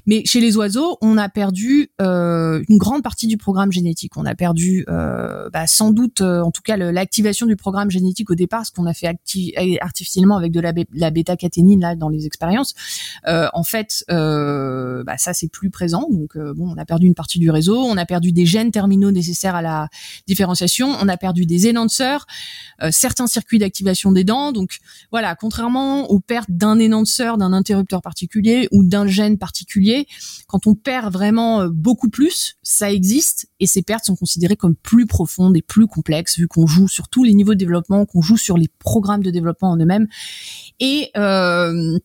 [0.07, 4.17] Mais chez les oiseaux, on a perdu une grande partie du programme génétique.
[4.17, 8.35] On a perdu bah, sans doute, euh, en tout cas, l'activation du programme génétique au
[8.35, 9.15] départ, ce qu'on a fait
[9.81, 12.75] artificiellement avec de la, bêta-caténine là dans les expériences,
[13.27, 16.09] euh, en fait, euh, bah, ça c'est plus présent.
[16.11, 19.11] Donc bon, on a perdu une partie du réseau, on a perdu des gènes terminaux
[19.11, 19.89] nécessaires à la
[20.27, 22.27] différenciation, on a perdu des énonceurs,
[22.91, 24.53] certains circuits d'activation des dents.
[24.53, 24.79] Donc
[25.11, 30.07] voilà, contrairement aux pertes d'un énonceur, d'un interrupteur particulier ou d'un gène particulier,
[30.47, 35.07] quand on perd vraiment beaucoup plus, ça existe et ces pertes sont considérées comme plus
[35.07, 38.57] profondes plus complexes vu qu'on joue sur tous les niveaux de développement, qu'on joue sur
[38.57, 40.07] les programmes de développement en eux-mêmes.
[40.81, 41.99] Et euh,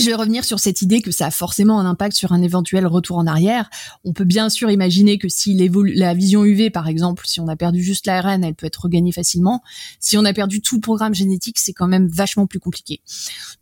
[0.00, 2.86] je vais revenir sur cette idée que ça a forcément un impact sur un éventuel
[2.86, 3.68] retour en arrière.
[4.04, 7.56] On peut bien sûr imaginer que si la vision UV, par exemple, si on a
[7.56, 9.62] perdu juste l'ARN, elle peut être regagnée facilement.
[10.00, 13.02] Si on a perdu tout le programme génétique, c'est quand même vachement plus compliqué.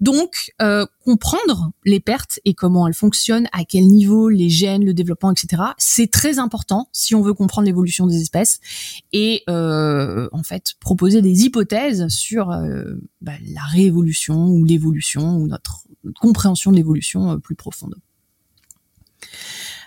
[0.00, 4.94] Donc, euh, comprendre les pertes et comment elles fonctionnent, à quel niveau, les gènes, le
[4.94, 8.60] développement, etc., c'est très important si on veut comprendre l'évolution des espèces
[9.12, 12.84] et euh, en fait proposer des hypothèses sur euh,
[13.20, 15.84] bah, la réévolution ou l'évolution ou notre
[16.20, 17.96] compréhension de l'évolution euh, plus profonde.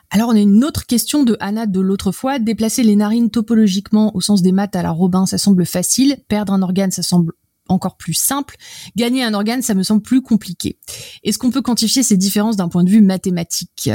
[0.10, 2.38] Alors on a une autre question de Anna de l'autre fois.
[2.38, 6.18] Déplacer les narines topologiquement au sens des maths à la Robin, ça semble facile.
[6.28, 7.34] Perdre un organe, ça semble
[7.68, 8.56] encore plus simple.
[8.96, 10.78] Gagner un organe, ça me semble plus compliqué.
[11.24, 13.90] Est-ce qu'on peut quantifier ces différences d'un point de vue mathématique?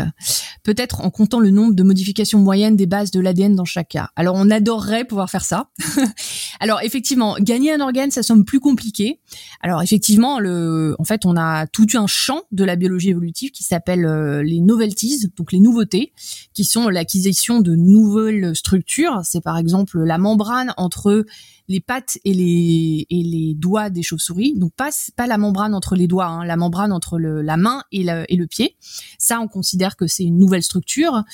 [0.62, 4.10] Peut-être en comptant le nombre de modifications moyennes des bases de l'ADN dans chaque cas.
[4.16, 5.70] Alors on adorerait pouvoir faire ça.
[6.60, 9.20] Alors effectivement, gagner un organe, ça semble plus compliqué.
[9.60, 13.64] Alors effectivement, le, en fait, on a tout un champ de la biologie évolutive qui
[13.64, 16.12] s'appelle euh, les novelties, donc les nouveautés,
[16.54, 19.20] qui sont l'acquisition de nouvelles structures.
[19.24, 21.24] C'est par exemple la membrane entre
[21.68, 24.54] les pattes et les, et les doigts des chauves-souris.
[24.56, 27.82] Donc pas, pas la membrane entre les doigts, hein, la membrane entre le, la main
[27.92, 28.76] et, et le pied.
[29.18, 31.24] Ça, on considère que c'est une nouvelle structure.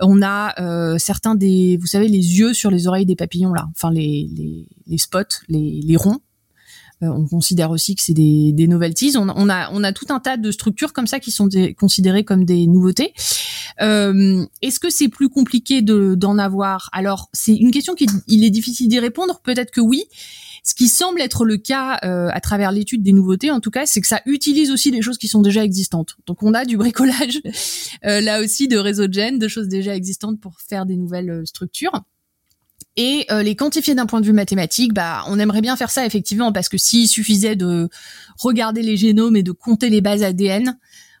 [0.00, 3.66] On a euh, certains des, vous savez, les yeux sur les oreilles des papillons là,
[3.70, 6.20] enfin les, les, les spots, les, les ronds.
[7.02, 9.16] Euh, on considère aussi que c'est des, des novelties.
[9.16, 12.24] On, on, a, on a tout un tas de structures comme ça qui sont considérées
[12.24, 13.12] comme des nouveautés.
[13.80, 16.88] Euh, Est-ce que c'est plus compliqué de d'en avoir?
[16.92, 19.40] Alors, c'est une question qui il est difficile d'y répondre.
[19.44, 20.04] Peut-être que oui.
[20.64, 23.86] Ce qui semble être le cas euh, à travers l'étude des nouveautés, en tout cas,
[23.86, 26.16] c'est que ça utilise aussi des choses qui sont déjà existantes.
[26.26, 27.40] Donc, on a du bricolage,
[28.04, 31.30] euh, là aussi, de réseaux de gènes, de choses déjà existantes pour faire des nouvelles
[31.30, 31.92] euh, structures.
[32.96, 36.04] Et euh, les quantifier d'un point de vue mathématique, bah, on aimerait bien faire ça
[36.04, 37.88] effectivement parce que s'il suffisait de
[38.38, 40.76] regarder les génomes et de compter les bases ADN,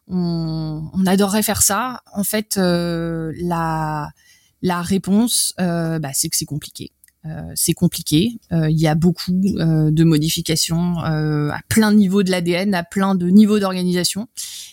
[0.08, 2.02] on, adorerait faire ça.
[2.12, 4.12] En fait, euh, la
[4.82, 6.92] réponse, euh, bah, c'est que c'est compliqué.
[7.56, 8.40] C'est compliqué.
[8.50, 13.28] Il y a beaucoup de modifications à plein de niveaux de l'ADN, à plein de
[13.28, 14.28] niveaux d'organisation,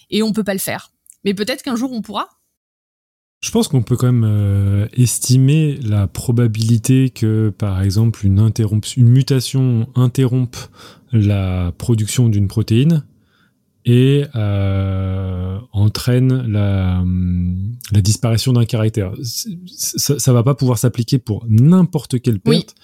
[0.09, 0.93] et on peut pas le faire.
[1.25, 2.29] Mais peut-être qu'un jour on pourra.
[3.46, 8.52] Je pense qu'on peut quand même euh, estimer la probabilité que, par exemple, une,
[8.98, 10.58] une mutation interrompe
[11.12, 13.04] la production d'une protéine
[13.86, 17.04] et euh, entraîne la,
[17.91, 19.14] la disparition d'un caractère.
[19.22, 22.84] Ça, ça va pas pouvoir s'appliquer pour n'importe quelle perte, oui.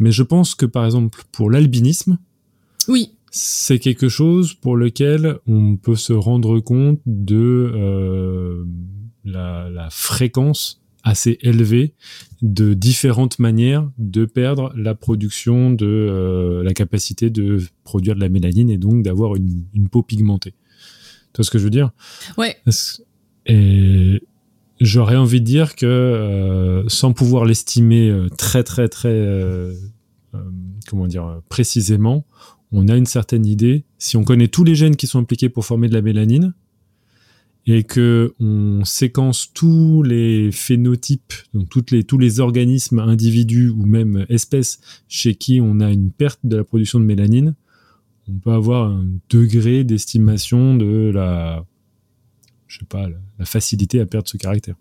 [0.00, 2.18] mais je pense que, par exemple, pour l'albinisme,
[2.88, 8.64] oui c'est quelque chose pour lequel on peut se rendre compte de euh,
[9.24, 11.94] la, la, fréquence assez élevée
[12.42, 18.28] de différentes manières de perdre la production de euh, la capacité de produire de la
[18.28, 20.54] mélanine et donc d'avoir une, une, peau pigmentée.
[21.32, 21.90] Tu vois ce que je veux dire?
[22.36, 22.56] Ouais.
[23.46, 24.22] Et
[24.80, 29.74] j'aurais envie de dire que euh, sans pouvoir l'estimer euh, très très très euh,
[30.88, 32.24] comment dire précisément,
[32.72, 33.84] on a une certaine idée.
[33.98, 36.54] Si on connaît tous les gènes qui sont impliqués pour former de la mélanine,
[37.72, 41.34] et que on séquence tous les phénotypes,
[41.68, 46.64] tous les organismes, individus ou même espèces chez qui on a une perte de la
[46.64, 47.54] production de mélanine,
[48.28, 51.64] on peut avoir un degré d'estimation de la,
[53.38, 54.74] la facilité à perdre ce caractère.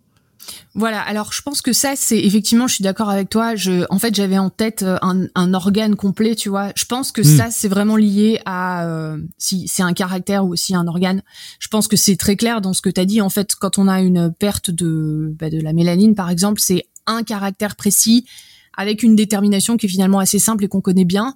[0.74, 3.56] Voilà, alors je pense que ça, c'est effectivement, je suis d'accord avec toi.
[3.56, 6.72] Je, en fait, j'avais en tête un, un, organe complet, tu vois.
[6.76, 7.38] Je pense que mmh.
[7.38, 11.22] ça, c'est vraiment lié à euh, si c'est un caractère ou aussi un organe.
[11.60, 13.22] Je pense que c'est très clair dans ce que tu as dit.
[13.22, 16.86] En fait, quand on a une perte de, bah, de la mélanine, par exemple, c'est
[17.06, 18.26] un caractère précis
[18.78, 21.36] avec une détermination qui est finalement assez simple et qu'on connaît bien.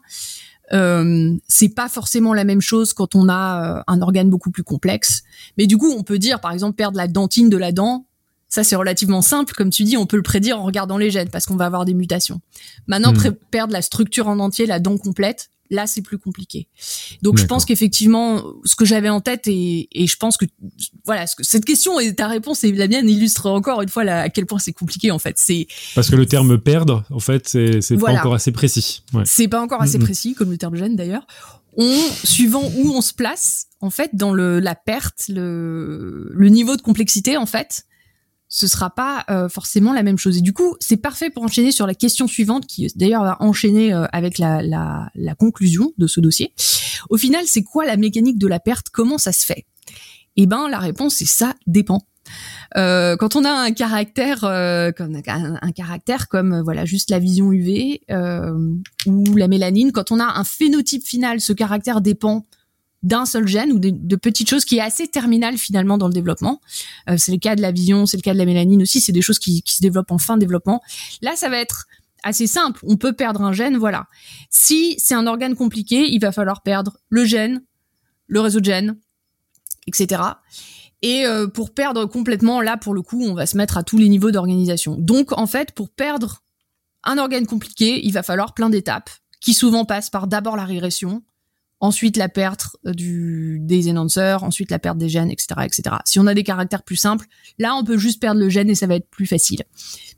[0.72, 4.64] Euh, c'est pas forcément la même chose quand on a euh, un organe beaucoup plus
[4.64, 5.24] complexe.
[5.58, 8.06] Mais du coup, on peut dire, par exemple, perdre la dentine de la dent
[8.54, 9.56] ça, c'est relativement simple.
[9.56, 11.86] Comme tu dis, on peut le prédire en regardant les gènes parce qu'on va avoir
[11.86, 12.40] des mutations.
[12.86, 13.32] Maintenant, mmh.
[13.50, 16.68] perdre la structure en entier, la dent complète, là, c'est plus compliqué.
[17.24, 20.46] Donc, je pense qu'effectivement, ce que j'avais en tête et, et, je pense que,
[21.04, 24.04] voilà, ce que, cette question et ta réponse et la mienne illustrent encore une fois
[24.04, 25.36] à quel point c'est compliqué, en fait.
[25.40, 28.18] C'est Parce que le terme perdre, en fait, c'est, c'est voilà.
[28.18, 29.02] pas encore assez précis.
[29.16, 29.24] Ouais.
[29.26, 30.04] C'est pas encore assez mmh.
[30.04, 31.26] précis, comme le terme gène d'ailleurs.
[31.76, 36.76] On, suivant où on se place, en fait, dans le, la perte, le, le niveau
[36.76, 37.88] de complexité, en fait,
[38.56, 40.38] ce sera pas euh, forcément la même chose.
[40.38, 43.92] Et du coup, c'est parfait pour enchaîner sur la question suivante, qui d'ailleurs va enchaîner
[43.92, 46.54] euh, avec la, la, la, conclusion de ce dossier.
[47.10, 48.92] Au final, c'est quoi la mécanique de la perte?
[48.92, 49.66] Comment ça se fait?
[50.36, 52.02] Eh ben, la réponse c'est ça dépend.
[52.78, 57.18] Euh, quand on a un caractère, euh, comme un, un, caractère comme voilà juste la
[57.18, 58.02] vision UV
[59.08, 62.46] ou la mélanine, quand on a un phénotype final, ce caractère dépend
[63.04, 66.62] d'un seul gène ou de, petites choses qui est assez terminale finalement dans le développement.
[67.10, 69.12] Euh, c'est le cas de la vision, c'est le cas de la mélanine aussi, c'est
[69.12, 70.82] des choses qui, qui, se développent en fin de développement.
[71.22, 71.86] Là, ça va être
[72.24, 72.80] assez simple.
[72.84, 74.08] On peut perdre un gène, voilà.
[74.50, 77.62] Si c'est un organe compliqué, il va falloir perdre le gène,
[78.28, 78.98] le réseau de gènes,
[79.88, 80.22] etc.
[81.02, 83.98] Et euh, pour perdre complètement, là, pour le coup, on va se mettre à tous
[83.98, 84.96] les niveaux d'organisation.
[84.98, 86.42] Donc, en fait, pour perdre
[87.04, 89.10] un organe compliqué, il va falloir plein d'étapes
[89.42, 91.22] qui souvent passent par d'abord la régression,
[91.84, 95.98] ensuite la perte du, des énonceurs, ensuite la perte des gènes, etc., etc.
[96.06, 97.26] Si on a des caractères plus simples,
[97.60, 99.64] là, on peut juste perdre le gène et ça va être plus facile.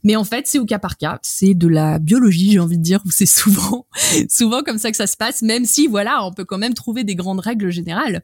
[0.03, 1.17] Mais en fait, c'est au cas par cas.
[1.23, 3.87] C'est de la biologie, j'ai envie de dire, où c'est souvent,
[4.29, 7.03] souvent comme ça que ça se passe, même si, voilà, on peut quand même trouver
[7.03, 8.21] des grandes règles générales.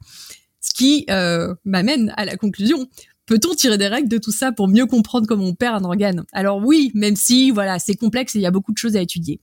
[0.59, 2.87] Ce qui euh, m'amène à la conclusion.
[3.31, 6.25] Peut-on tirer des règles de tout ça pour mieux comprendre comment on perd un organe?
[6.33, 9.01] Alors oui, même si voilà, c'est complexe et il y a beaucoup de choses à
[9.01, 9.39] étudier.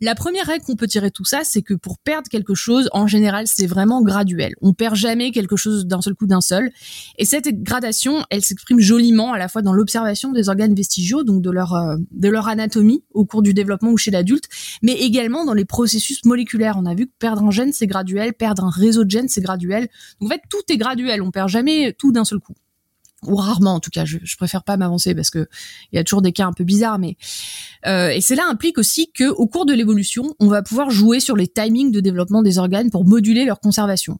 [0.00, 2.88] La première règle qu'on peut tirer de tout ça, c'est que pour perdre quelque chose,
[2.94, 4.54] en général, c'est vraiment graduel.
[4.62, 6.70] On perd jamais quelque chose d'un seul coup d'un seul.
[7.18, 11.42] Et cette gradation, elle s'exprime joliment à la fois dans l'observation des organes vestigiaux, donc
[11.42, 14.44] de leur euh, de leur anatomie au cours du développement ou chez l'adulte,
[14.80, 16.76] mais également dans les processus moléculaires.
[16.78, 19.42] On a vu que perdre un gène, c'est graduel, perdre un réseau de gènes, c'est
[19.42, 19.88] graduel.
[20.18, 21.20] Donc en fait, tout est graduel.
[21.20, 22.54] On perd jamais tout d'un seul coup.
[23.26, 24.04] Ou rarement en tout cas.
[24.04, 25.48] Je, je préfère pas m'avancer parce que
[25.92, 27.16] il y a toujours des cas un peu bizarres, mais
[27.86, 31.36] euh, et cela implique aussi que au cours de l'évolution, on va pouvoir jouer sur
[31.36, 34.18] les timings de développement des organes pour moduler leur conservation.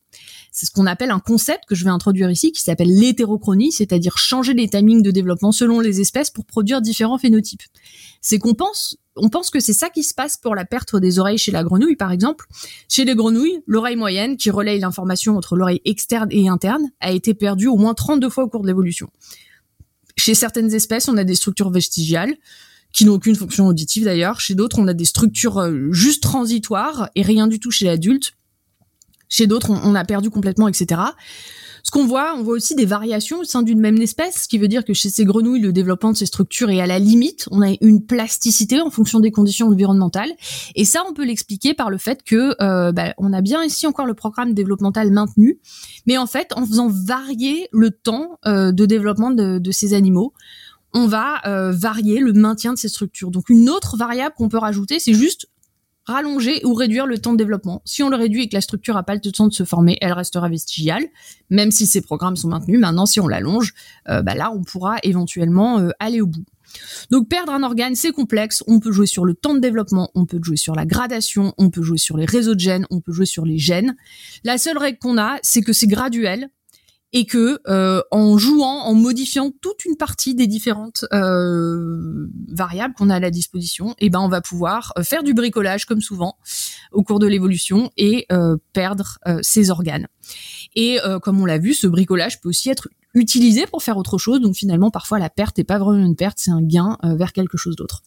[0.52, 4.18] C'est ce qu'on appelle un concept que je vais introduire ici qui s'appelle l'hétérochronie, c'est-à-dire
[4.18, 7.62] changer les timings de développement selon les espèces pour produire différents phénotypes.
[8.20, 11.18] C'est qu'on pense on pense que c'est ça qui se passe pour la perte des
[11.18, 12.46] oreilles chez la grenouille, par exemple.
[12.88, 17.34] Chez les grenouilles, l'oreille moyenne, qui relaye l'information entre l'oreille externe et interne, a été
[17.34, 19.08] perdue au moins 32 fois au cours de l'évolution.
[20.16, 22.34] Chez certaines espèces, on a des structures vestigiales,
[22.92, 24.40] qui n'ont aucune fonction auditive d'ailleurs.
[24.40, 28.32] Chez d'autres, on a des structures euh, juste transitoires et rien du tout chez l'adulte.
[29.28, 31.00] Chez d'autres, on, a perdu complètement, etc.
[31.82, 34.58] Ce qu'on voit, on voit aussi des variations au sein d'une même espèce, ce qui
[34.58, 37.48] veut dire que chez ces grenouilles, le développement de ces structures est à la limite.
[37.50, 40.30] On a une plasticité en fonction des conditions environnementales,
[40.74, 43.86] et ça, on peut l'expliquer par le fait que euh, bah, on a bien ici
[43.86, 45.60] encore le programme développemental maintenu,
[46.06, 50.32] mais en fait, en faisant varier le temps euh, de développement de, ces animaux,
[50.94, 53.30] on va euh, varier le maintien de ces structures.
[53.30, 55.48] Donc une autre variable qu'on peut rajouter, c'est juste
[56.12, 57.82] rallonger ou réduire le temps de développement.
[57.84, 59.98] Si on le réduit et que la structure n'a pas le temps de se former,
[60.00, 61.04] elle restera vestigiale,
[61.50, 62.80] même si ces programmes sont maintenus.
[62.80, 63.74] Maintenant, si on l'allonge,
[64.08, 66.44] euh, bah là, on pourra éventuellement euh, aller au bout.
[67.10, 68.62] Donc perdre un organe, c'est complexe.
[68.66, 71.70] On peut jouer sur le temps de développement, on peut jouer sur la gradation, on
[71.70, 73.96] peut jouer sur les réseaux de gènes, on peut jouer sur les gènes.
[74.44, 76.50] La seule règle qu'on a, c'est que c'est graduel
[77.12, 83.08] et que euh, en jouant, en modifiant toute une partie des différentes euh, variables qu'on
[83.10, 86.36] a à la disposition, eh ben on va pouvoir euh, faire du bricolage comme souvent
[86.92, 88.26] au cours de l'évolution et
[88.72, 90.06] perdre ses organes.
[90.74, 94.40] Et comme on l'a vu, ce bricolage peut aussi être utilisé pour faire autre chose.
[94.40, 97.58] Donc finalement, parfois la perte n'est pas vraiment une perte, c'est un gain vers quelque
[97.58, 98.02] chose d'autre.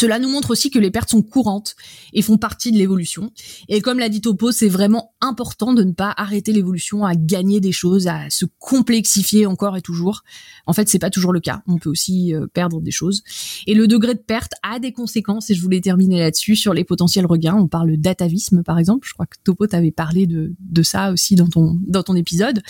[0.00, 1.76] Cela nous montre aussi que les pertes sont courantes
[2.14, 3.32] et font partie de l'évolution.
[3.68, 7.60] Et comme l'a dit Topo, c'est vraiment important de ne pas arrêter l'évolution à gagner
[7.60, 10.22] des choses, à se complexifier encore et toujours.
[10.64, 11.60] En fait, c'est pas toujours le cas.
[11.66, 13.22] On peut aussi euh, perdre des choses.
[13.66, 15.50] Et le degré de perte a des conséquences.
[15.50, 17.56] Et je voulais terminer là-dessus sur les potentiels regains.
[17.56, 19.06] On parle d'atavisme, par exemple.
[19.06, 22.62] Je crois que Topo t'avait parlé de, de ça aussi dans ton dans ton épisode.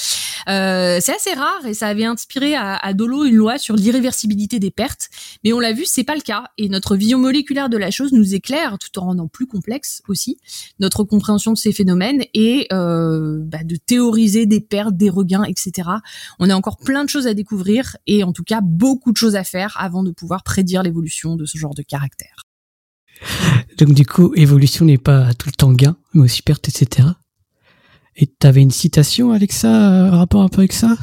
[0.48, 4.72] Euh, c'est assez rare et ça avait inspiré à, Dolo une loi sur l'irréversibilité des
[4.72, 5.10] pertes.
[5.44, 6.44] Mais on l'a vu, c'est pas le cas.
[6.58, 10.38] Et notre vision moléculaire de la chose nous éclaire tout en rendant plus complexe aussi
[10.78, 15.88] notre compréhension de ces phénomènes et euh, bah, de théoriser des pertes, des regains, etc.
[16.38, 19.36] On a encore plein de choses à découvrir et en tout cas beaucoup de choses
[19.36, 22.44] à faire avant de pouvoir prédire l'évolution de ce genre de caractère.
[23.78, 27.08] Donc du coup, évolution n'est pas tout le temps gain, mais aussi perte, etc.
[28.16, 30.96] Et tu avais une citation, Alexa, un rapport un peu avec ça?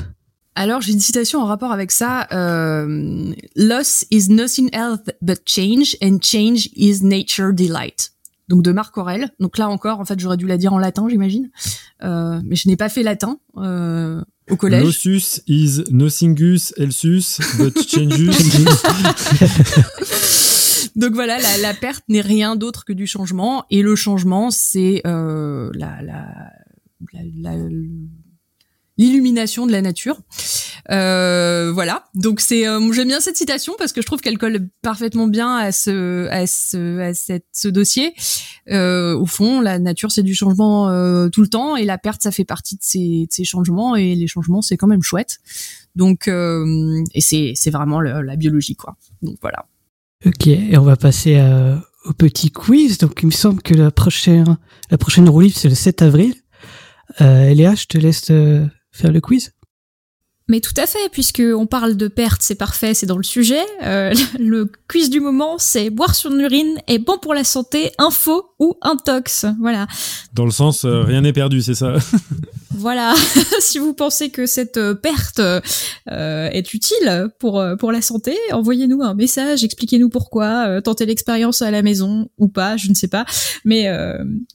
[0.57, 2.27] Alors j'ai une citation en rapport avec ça.
[2.31, 8.11] Euh, Loss is nothing else but change, and change is nature delight.
[8.49, 9.29] Donc de Marc Aurel.
[9.39, 11.51] Donc là encore, en fait, j'aurais dû la dire en latin, j'imagine,
[12.03, 14.83] euh, mais je n'ai pas fait latin euh, au collège.
[14.83, 18.27] Lossus is nothingus elsus but change.
[20.95, 25.01] Donc voilà, la, la perte n'est rien d'autre que du changement, et le changement, c'est
[25.05, 26.25] euh, la, la,
[27.13, 27.21] la,
[27.53, 27.57] la
[28.97, 30.19] l'illumination de la nature.
[30.89, 32.05] Euh, voilà.
[32.15, 35.55] Donc c'est euh, j'aime bien cette citation parce que je trouve qu'elle colle parfaitement bien
[35.55, 38.13] à ce à ce à cette, ce dossier.
[38.69, 42.21] Euh, au fond, la nature c'est du changement euh, tout le temps et la perte
[42.21, 45.39] ça fait partie de ces, de ces changements et les changements c'est quand même chouette.
[45.95, 48.95] Donc euh, et c'est c'est vraiment la biologie quoi.
[49.21, 49.65] Donc voilà.
[50.25, 51.39] Ok, et on va passer
[52.05, 52.97] au petit quiz.
[52.97, 54.57] Donc il me semble que la prochaine
[54.89, 56.33] la prochaine roue c'est le 7 avril.
[57.21, 58.31] Euh, Léa, je te laisse
[58.97, 59.53] faire le quiz?
[60.49, 63.65] Mais tout à fait, puisque on parle de perte, c'est parfait, c'est dans le sujet.
[63.83, 67.91] Euh, le quiz du moment, c'est boire sur une urine est bon pour la santé,
[67.97, 69.45] info ou intox.
[69.59, 69.87] Voilà.
[70.33, 71.95] Dans le sens, euh, rien n'est perdu, c'est ça.
[72.71, 73.13] voilà.
[73.59, 75.41] si vous pensez que cette euh, perte
[76.09, 81.81] est utile pour pour la santé, envoyez-nous un message, expliquez-nous pourquoi, tentez l'expérience à la
[81.81, 83.25] maison ou pas, je ne sais pas.
[83.65, 83.91] Mais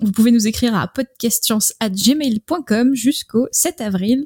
[0.01, 4.25] vous pouvez nous écrire à podcastscience@gmail.com jusqu'au 7 avril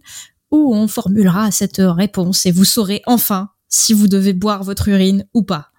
[0.50, 5.26] où on formulera cette réponse et vous saurez enfin si vous devez boire votre urine
[5.34, 5.70] ou pas.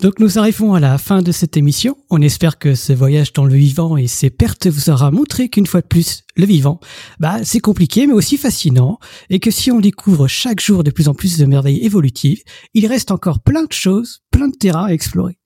[0.00, 1.96] Donc nous arrivons à la fin de cette émission.
[2.10, 5.66] On espère que ce voyage dans le vivant et ses pertes vous aura montré qu'une
[5.66, 6.80] fois de plus, le vivant,
[7.20, 8.98] bah, c'est compliqué mais aussi fascinant
[9.30, 12.42] et que si on découvre chaque jour de plus en plus de merveilles évolutives,
[12.74, 15.38] il reste encore plein de choses, plein de terrains à explorer.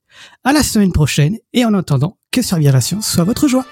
[0.44, 3.66] À la semaine prochaine et en attendant, que servir la science soit votre joie.